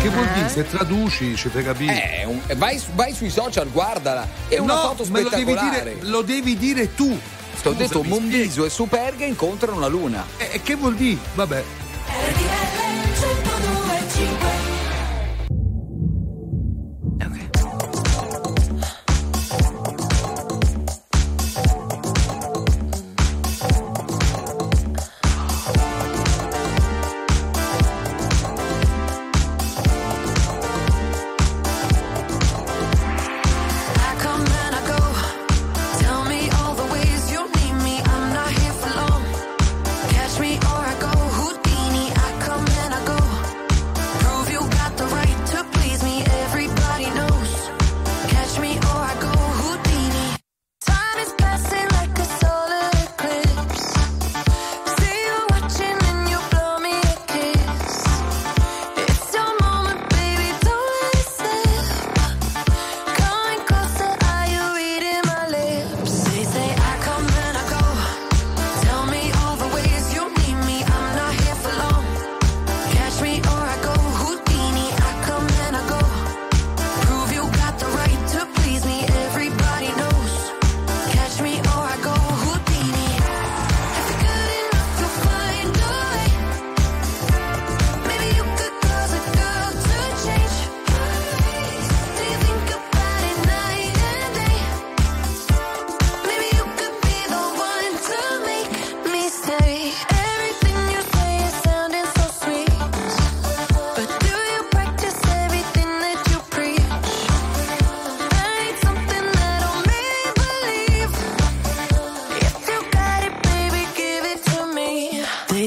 Che 0.00 0.08
vuol 0.10 0.26
eh? 0.26 0.32
dire? 0.34 0.48
Se 0.48 0.68
traduci 0.68 1.34
ci 1.36 1.48
fai 1.48 1.64
capire. 1.64 2.20
Eh, 2.20 2.24
un- 2.24 2.40
eh, 2.46 2.54
vai, 2.54 2.80
vai 2.94 3.12
sui 3.12 3.30
social, 3.30 3.68
guardala. 3.70 4.26
È 4.46 4.58
una 4.58 4.74
no, 4.74 4.80
foto 4.80 5.04
me 5.10 5.22
lo 5.22 5.28
spettacolare. 5.28 5.82
devi 5.82 5.98
dire, 5.98 6.10
lo 6.10 6.22
devi 6.22 6.56
dire 6.56 6.94
tu. 6.94 7.18
Ti 7.60 7.68
ho 7.68 7.72
detto 7.72 8.04
Scusami, 8.04 8.64
e 8.64 8.70
Superga 8.70 9.24
incontrano 9.24 9.80
la 9.80 9.88
luna. 9.88 10.24
Eh, 10.36 10.60
che 10.62 10.76
vuol 10.76 10.94
dire? 10.94 11.18
Vabbè. 11.34 11.64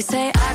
say 0.02 0.32
I 0.34 0.51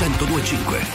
1025. 0.00 0.89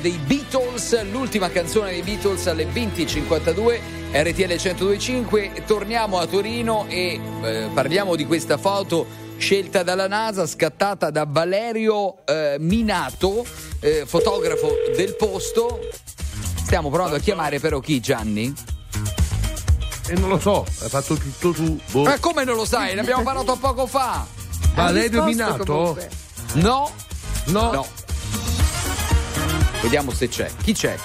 Dei 0.00 0.18
Beatles, 0.24 1.02
l'ultima 1.10 1.50
canzone 1.50 1.90
dei 1.90 2.02
Beatles 2.02 2.46
alle 2.46 2.66
20.52, 2.66 3.80
RTL 4.12 4.52
102.5. 4.52 5.64
Torniamo 5.64 6.18
a 6.18 6.26
Torino 6.26 6.86
e 6.88 7.20
eh, 7.42 7.68
parliamo 7.72 8.14
di 8.16 8.24
questa 8.26 8.56
foto 8.58 9.06
scelta 9.38 9.82
dalla 9.82 10.08
NASA, 10.08 10.46
scattata 10.46 11.10
da 11.10 11.24
Valerio 11.28 12.24
eh, 12.26 12.56
Minato, 12.58 13.44
eh, 13.80 14.04
fotografo 14.06 14.72
del 14.96 15.14
posto. 15.16 15.80
Stiamo 16.64 16.90
provando 16.90 17.16
a 17.16 17.20
chiamare 17.20 17.60
però 17.60 17.80
chi 17.80 18.00
Gianni? 18.00 18.52
E 20.10 20.14
non 20.14 20.28
lo 20.30 20.38
so, 20.38 20.64
hai 20.80 20.88
fatto 20.88 21.14
tutto 21.16 21.52
tu. 21.52 21.78
Boh. 21.90 22.02
Ma 22.04 22.18
come 22.18 22.44
non 22.44 22.56
lo 22.56 22.64
sai? 22.64 22.94
Ne 22.94 23.00
abbiamo 23.00 23.22
parlato 23.22 23.56
poco 23.56 23.86
fa. 23.86 24.26
Valerio 24.74 25.24
Minato? 25.24 25.64
comunque. 25.64 26.08
No, 26.54 26.90
No. 27.46 27.72
no. 27.72 27.86
Vediamo 29.80 30.12
se 30.12 30.28
c'è. 30.28 30.50
Chi 30.62 30.72
c'è? 30.74 30.96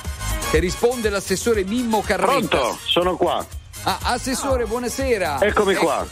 Che 0.49 0.59
risponde 0.59 1.09
l'assessore 1.09 1.63
Mimmo 1.63 2.01
Carretta. 2.01 2.31
Pronto, 2.31 2.77
sono 2.85 3.15
qua. 3.15 3.45
Ah, 3.83 3.99
assessore, 4.03 4.65
buonasera. 4.65 5.41
Eccomi 5.41 5.75
qua. 5.75 6.05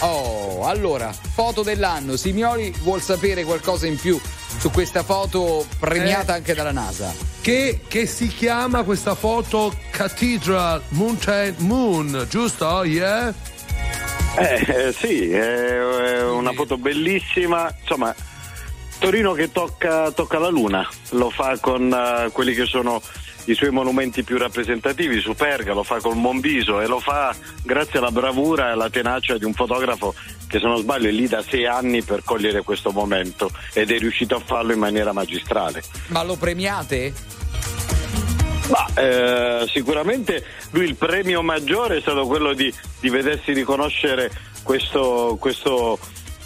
Oh, 0.00 0.64
allora, 0.66 1.12
foto 1.12 1.62
dell'anno. 1.62 2.16
Simioli 2.16 2.72
vuol 2.82 3.00
sapere 3.00 3.42
qualcosa 3.44 3.86
in 3.86 3.96
più 3.98 4.20
su 4.58 4.70
questa 4.70 5.02
foto 5.02 5.66
premiata 5.80 6.34
Eh. 6.34 6.36
anche 6.36 6.54
dalla 6.54 6.72
NASA. 6.72 7.12
Che, 7.40 7.80
che 7.88 8.06
si 8.06 8.28
chiama 8.28 8.82
questa 8.84 9.14
foto 9.14 9.74
Cathedral 9.90 10.82
Mountain 10.90 11.54
Moon, 11.58 12.26
giusto? 12.28 12.84
Yeah? 12.84 13.32
Eh, 14.36 14.64
eh, 14.68 14.92
sì, 14.92 15.30
è, 15.32 15.78
è 15.78 16.22
una 16.24 16.52
foto 16.52 16.76
bellissima. 16.78 17.72
Insomma, 17.80 18.14
Torino 18.98 19.32
che 19.32 19.52
tocca, 19.52 20.10
tocca 20.10 20.38
la 20.38 20.48
luna, 20.48 20.88
lo 21.10 21.30
fa 21.30 21.58
con 21.58 21.92
eh, 21.92 22.30
quelli 22.32 22.54
che 22.54 22.66
sono 22.66 23.00
i 23.44 23.54
suoi 23.54 23.70
monumenti 23.70 24.22
più 24.24 24.36
rappresentativi, 24.36 25.20
Superga, 25.20 25.72
lo 25.72 25.82
fa 25.82 26.00
col 26.00 26.16
Monviso 26.16 26.80
e 26.80 26.86
lo 26.86 27.00
fa 27.00 27.34
grazie 27.62 27.98
alla 27.98 28.10
bravura 28.10 28.68
e 28.68 28.72
alla 28.72 28.90
tenacia 28.90 29.38
di 29.38 29.44
un 29.44 29.54
fotografo 29.54 30.14
che 30.46 30.58
se 30.58 30.66
non 30.66 30.78
sbaglio 30.78 31.08
è 31.08 31.12
lì 31.12 31.28
da 31.28 31.42
sei 31.42 31.66
anni 31.66 32.02
per 32.02 32.22
cogliere 32.24 32.62
questo 32.62 32.90
momento 32.90 33.50
ed 33.72 33.90
è 33.90 33.98
riuscito 33.98 34.34
a 34.34 34.40
farlo 34.40 34.72
in 34.72 34.78
maniera 34.78 35.12
magistrale. 35.12 35.82
Ma 36.08 36.22
lo 36.22 36.36
premiate? 36.36 37.12
Ma 38.68 38.86
eh, 39.00 39.66
sicuramente 39.72 40.44
lui 40.70 40.84
il 40.84 40.96
premio 40.96 41.42
maggiore 41.42 41.98
è 41.98 42.00
stato 42.00 42.26
quello 42.26 42.52
di, 42.52 42.72
di 43.00 43.08
vedersi 43.08 43.52
riconoscere 43.52 44.30
questo, 44.62 45.38
questo, 45.40 45.98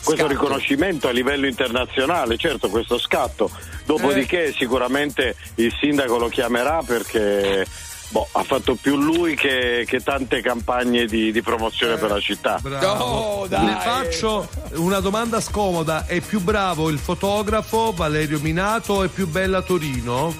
questo 0.02 0.26
riconoscimento 0.26 1.08
a 1.08 1.10
livello 1.12 1.46
internazionale, 1.46 2.36
certo 2.36 2.68
questo 2.68 2.98
scatto. 2.98 3.50
Dopodiché 3.84 4.52
sicuramente 4.52 5.36
il 5.56 5.72
sindaco 5.80 6.18
lo 6.18 6.28
chiamerà 6.28 6.82
perché 6.86 7.66
boh, 8.08 8.28
ha 8.32 8.42
fatto 8.44 8.74
più 8.74 8.96
lui 8.96 9.34
che, 9.34 9.84
che 9.86 10.00
tante 10.00 10.40
campagne 10.40 11.06
di, 11.06 11.32
di 11.32 11.42
promozione 11.42 11.96
per 11.96 12.10
la 12.10 12.20
città. 12.20 12.60
Oh, 12.64 13.46
Le 13.46 13.76
faccio 13.80 14.48
una 14.74 15.00
domanda 15.00 15.40
scomoda: 15.40 16.06
è 16.06 16.20
più 16.20 16.40
bravo 16.40 16.88
il 16.88 16.98
fotografo 16.98 17.92
Valerio 17.92 18.38
Minato 18.40 18.94
o 18.94 19.04
è 19.04 19.08
più 19.08 19.26
bella 19.28 19.62
Torino? 19.62 20.34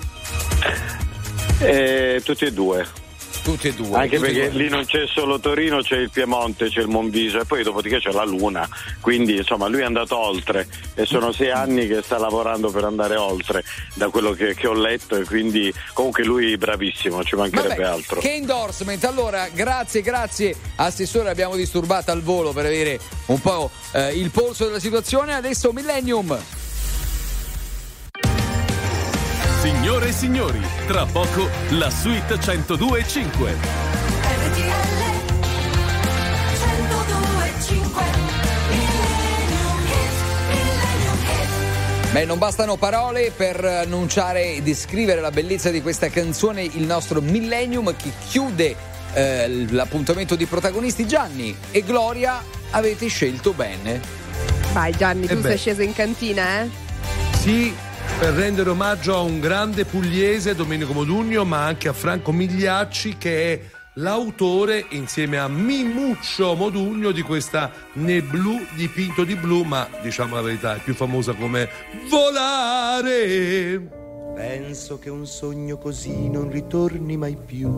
Eh, 1.59 2.21
tutti 2.25 2.45
e 2.45 2.53
due. 2.53 3.02
Tutti 3.43 3.69
e 3.69 3.75
due. 3.75 3.99
Anche 3.99 4.19
perché 4.21 4.51
due. 4.51 4.63
lì 4.63 4.69
non 4.69 4.85
c'è 4.85 5.07
solo 5.07 5.41
Torino, 5.41 5.81
c'è 5.81 5.97
il 5.97 6.11
Piemonte, 6.11 6.69
c'è 6.69 6.81
il 6.81 6.89
Monviso 6.89 7.41
e 7.41 7.45
poi 7.45 7.63
dopodiché 7.63 7.99
c'è 7.99 8.13
la 8.13 8.25
Luna. 8.25 8.69
Quindi 9.01 9.37
insomma 9.37 9.67
lui 9.67 9.81
è 9.81 9.85
andato 9.85 10.17
oltre 10.17 10.69
e 10.95 11.05
sono 11.07 11.33
sei 11.33 11.51
anni 11.51 11.87
che 11.89 12.03
sta 12.03 12.19
lavorando 12.19 12.71
per 12.71 12.85
andare 12.85 13.17
oltre 13.17 13.65
da 13.95 14.09
quello 14.09 14.31
che, 14.33 14.55
che 14.55 14.69
ho 14.69 14.75
letto 14.75 15.17
e 15.17 15.25
quindi 15.25 15.73
comunque 15.93 16.25
lui 16.25 16.57
bravissimo, 16.57 17.25
ci 17.25 17.35
mancherebbe 17.35 17.83
Vabbè, 17.83 17.83
altro. 17.83 18.21
Che 18.21 18.33
endorsement. 18.33 19.03
Allora, 19.05 19.49
grazie, 19.53 20.03
grazie, 20.03 20.55
Assessore. 20.77 21.31
Abbiamo 21.31 21.57
disturbato 21.57 22.13
al 22.13 22.23
volo 22.23 22.53
per 22.53 22.67
avere 22.67 23.01
un 23.27 23.41
po' 23.41 23.71
eh, 23.93 24.13
il 24.13 24.31
polso 24.31 24.67
della 24.67 24.81
situazione. 24.81 25.35
Adesso 25.35 25.73
Millennium. 25.73 26.39
Signore 29.63 30.09
e 30.09 30.13
signori, 30.13 30.61
tra 30.89 31.07
poco 31.07 31.49
la 31.71 31.89
suite 31.89 32.35
102.5. 32.35 33.55
Beh, 42.11 42.25
non 42.25 42.39
bastano 42.39 42.75
parole 42.75 43.31
per 43.31 43.65
annunciare 43.65 44.55
e 44.55 44.63
descrivere 44.63 45.21
la 45.21 45.31
bellezza 45.31 45.71
di 45.71 45.81
questa 45.81 46.09
canzone, 46.09 46.65
il 46.65 46.83
nostro 46.83 47.21
Millennium 47.21 47.95
che 47.95 48.11
chiude 48.31 48.75
eh, 49.13 49.67
l'appuntamento 49.71 50.35
di 50.35 50.47
protagonisti. 50.47 51.07
Gianni 51.07 51.57
e 51.71 51.83
Gloria 51.83 52.43
avete 52.71 53.07
scelto 53.07 53.53
bene. 53.53 54.01
Vai 54.73 54.91
Gianni, 54.97 55.29
tu 55.29 55.37
beh. 55.37 55.51
sei 55.51 55.57
sceso 55.57 55.83
in 55.83 55.93
cantina, 55.93 56.63
eh? 56.63 56.69
Sì, 57.39 57.73
per 58.19 58.35
rendere 58.35 58.71
omaggio 58.71 59.15
a 59.15 59.21
un 59.21 59.41
grande 59.41 59.85
pugliese, 59.85 60.55
Domenico 60.55 60.93
Modugno, 60.93 61.45
ma 61.45 61.65
anche 61.65 61.89
a 61.89 61.93
Franco 61.93 62.33
Migliacci, 62.33 63.17
che 63.19 63.53
è 63.53 63.61
l'autore, 63.95 64.87
insieme 64.91 65.39
a 65.39 65.49
Mimuccio 65.49 66.55
Modugno, 66.55 67.11
di 67.11 67.23
questa 67.23 67.71
Ne 67.95 68.23
blu 68.23 68.59
dipinto 68.77 69.25
di 69.25 69.35
blu, 69.35 69.63
ma 69.63 69.89
diciamo 70.03 70.35
la 70.35 70.43
verità, 70.43 70.77
è 70.77 70.79
più 70.79 70.95
famosa 70.95 71.33
come 71.35 71.69
Volare. 72.09 73.81
Penso 74.35 74.99
che 74.99 75.11
un 75.11 75.27
sogno 75.27 75.77
così 75.77 76.29
non 76.29 76.51
ritorni 76.51 77.17
mai 77.17 77.37
più. 77.37 77.69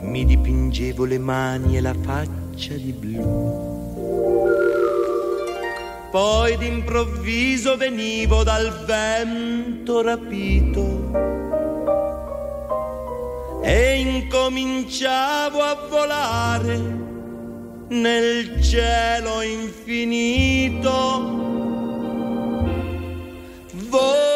Mi 0.00 0.24
dipingevo 0.24 1.04
le 1.04 1.18
mani 1.18 1.76
e 1.76 1.80
la 1.80 1.94
faccia 1.94 2.74
di 2.74 2.92
blu. 2.92 4.55
Poi 6.10 6.56
d'improvviso 6.56 7.76
venivo 7.76 8.42
dal 8.42 8.84
vento 8.84 10.02
rapito 10.02 11.10
e 13.62 13.94
incominciavo 13.96 15.60
a 15.60 15.74
volare 15.88 16.76
nel 17.88 18.62
cielo 18.62 19.42
infinito. 19.42 20.94
Volare. 23.88 24.35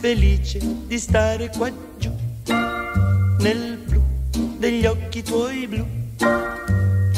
Felice 0.00 0.58
di 0.86 0.98
stare 0.98 1.50
qua 1.54 1.70
giù, 1.98 2.10
nel 3.40 3.78
blu 3.84 4.02
degli 4.56 4.86
occhi 4.86 5.22
tuoi 5.22 5.66
blu, 5.66 5.86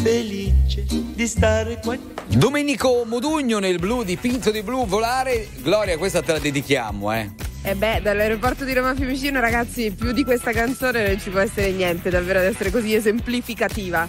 felice 0.03 0.85
di 0.89 1.27
stare 1.29 1.79
qua 1.81 1.97
giù. 1.97 2.39
Domenico 2.39 3.05
Modugno 3.07 3.61
nel 3.61 3.79
blu 3.79 4.03
dipinto 4.03 4.51
di 4.51 4.63
blu 4.63 4.85
volare. 4.85 5.47
Gloria, 5.63 5.97
questa 5.97 6.23
te 6.23 6.33
la 6.33 6.39
dedichiamo, 6.41 7.13
eh. 7.13 7.31
E 7.63 7.77
beh, 7.77 8.01
dall'aeroporto 8.03 8.65
di 8.65 8.75
Roma 8.75 8.97
Fiumicino, 8.97 9.39
ragazzi, 9.39 9.93
più 9.93 10.11
di 10.11 10.25
questa 10.25 10.51
canzone 10.51 11.07
non 11.07 11.21
ci 11.21 11.31
può 11.31 11.39
essere 11.39 11.71
niente, 11.71 12.11
davvero 12.11 12.41
ad 12.41 12.47
essere 12.47 12.73
così 12.73 12.95
esemplificativa. 12.95 14.09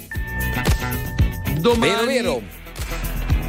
Domani, 1.60 1.92
Vero, 1.92 2.06
vero. 2.06 2.42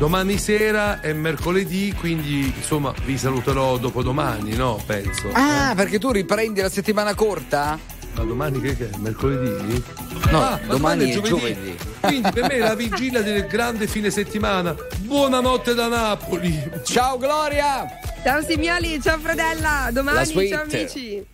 Domani 0.04 0.36
sera 0.36 1.00
è 1.00 1.14
mercoledì, 1.14 1.94
quindi 1.98 2.52
insomma 2.54 2.92
vi 3.06 3.16
saluterò 3.16 3.78
dopodomani, 3.78 4.54
no? 4.54 4.78
Penso. 4.84 5.30
Ah, 5.32 5.72
perché 5.74 5.98
tu 5.98 6.10
riprendi 6.10 6.60
la 6.60 6.68
settimana 6.68 7.14
corta? 7.14 7.78
Ma 8.14 8.22
domani 8.22 8.60
che, 8.60 8.76
è? 8.78 8.96
Mercoledì? 8.98 9.82
No, 10.30 10.42
Ah, 10.42 10.60
ma 10.62 10.74
domani 10.74 11.08
è 11.08 11.14
giovedì. 11.14 11.28
giovedì. 11.30 11.76
Quindi 12.00 12.30
per 12.32 12.42
me 12.42 12.48
è 12.50 12.58
la 12.58 12.74
vigilia 12.74 13.22
del 13.22 13.46
grande 13.46 13.86
fine 13.86 14.10
settimana. 14.10 14.76
Buonanotte 14.98 15.72
da 15.72 15.88
Napoli. 15.88 16.70
Ciao 16.84 17.16
Gloria! 17.16 17.86
Ciao 18.22 18.42
Simioli, 18.42 19.00
ciao 19.00 19.18
Fredella, 19.18 19.84
La 19.86 19.90
domani, 19.90 20.48
ciao 20.50 20.64
amici. 20.64 21.24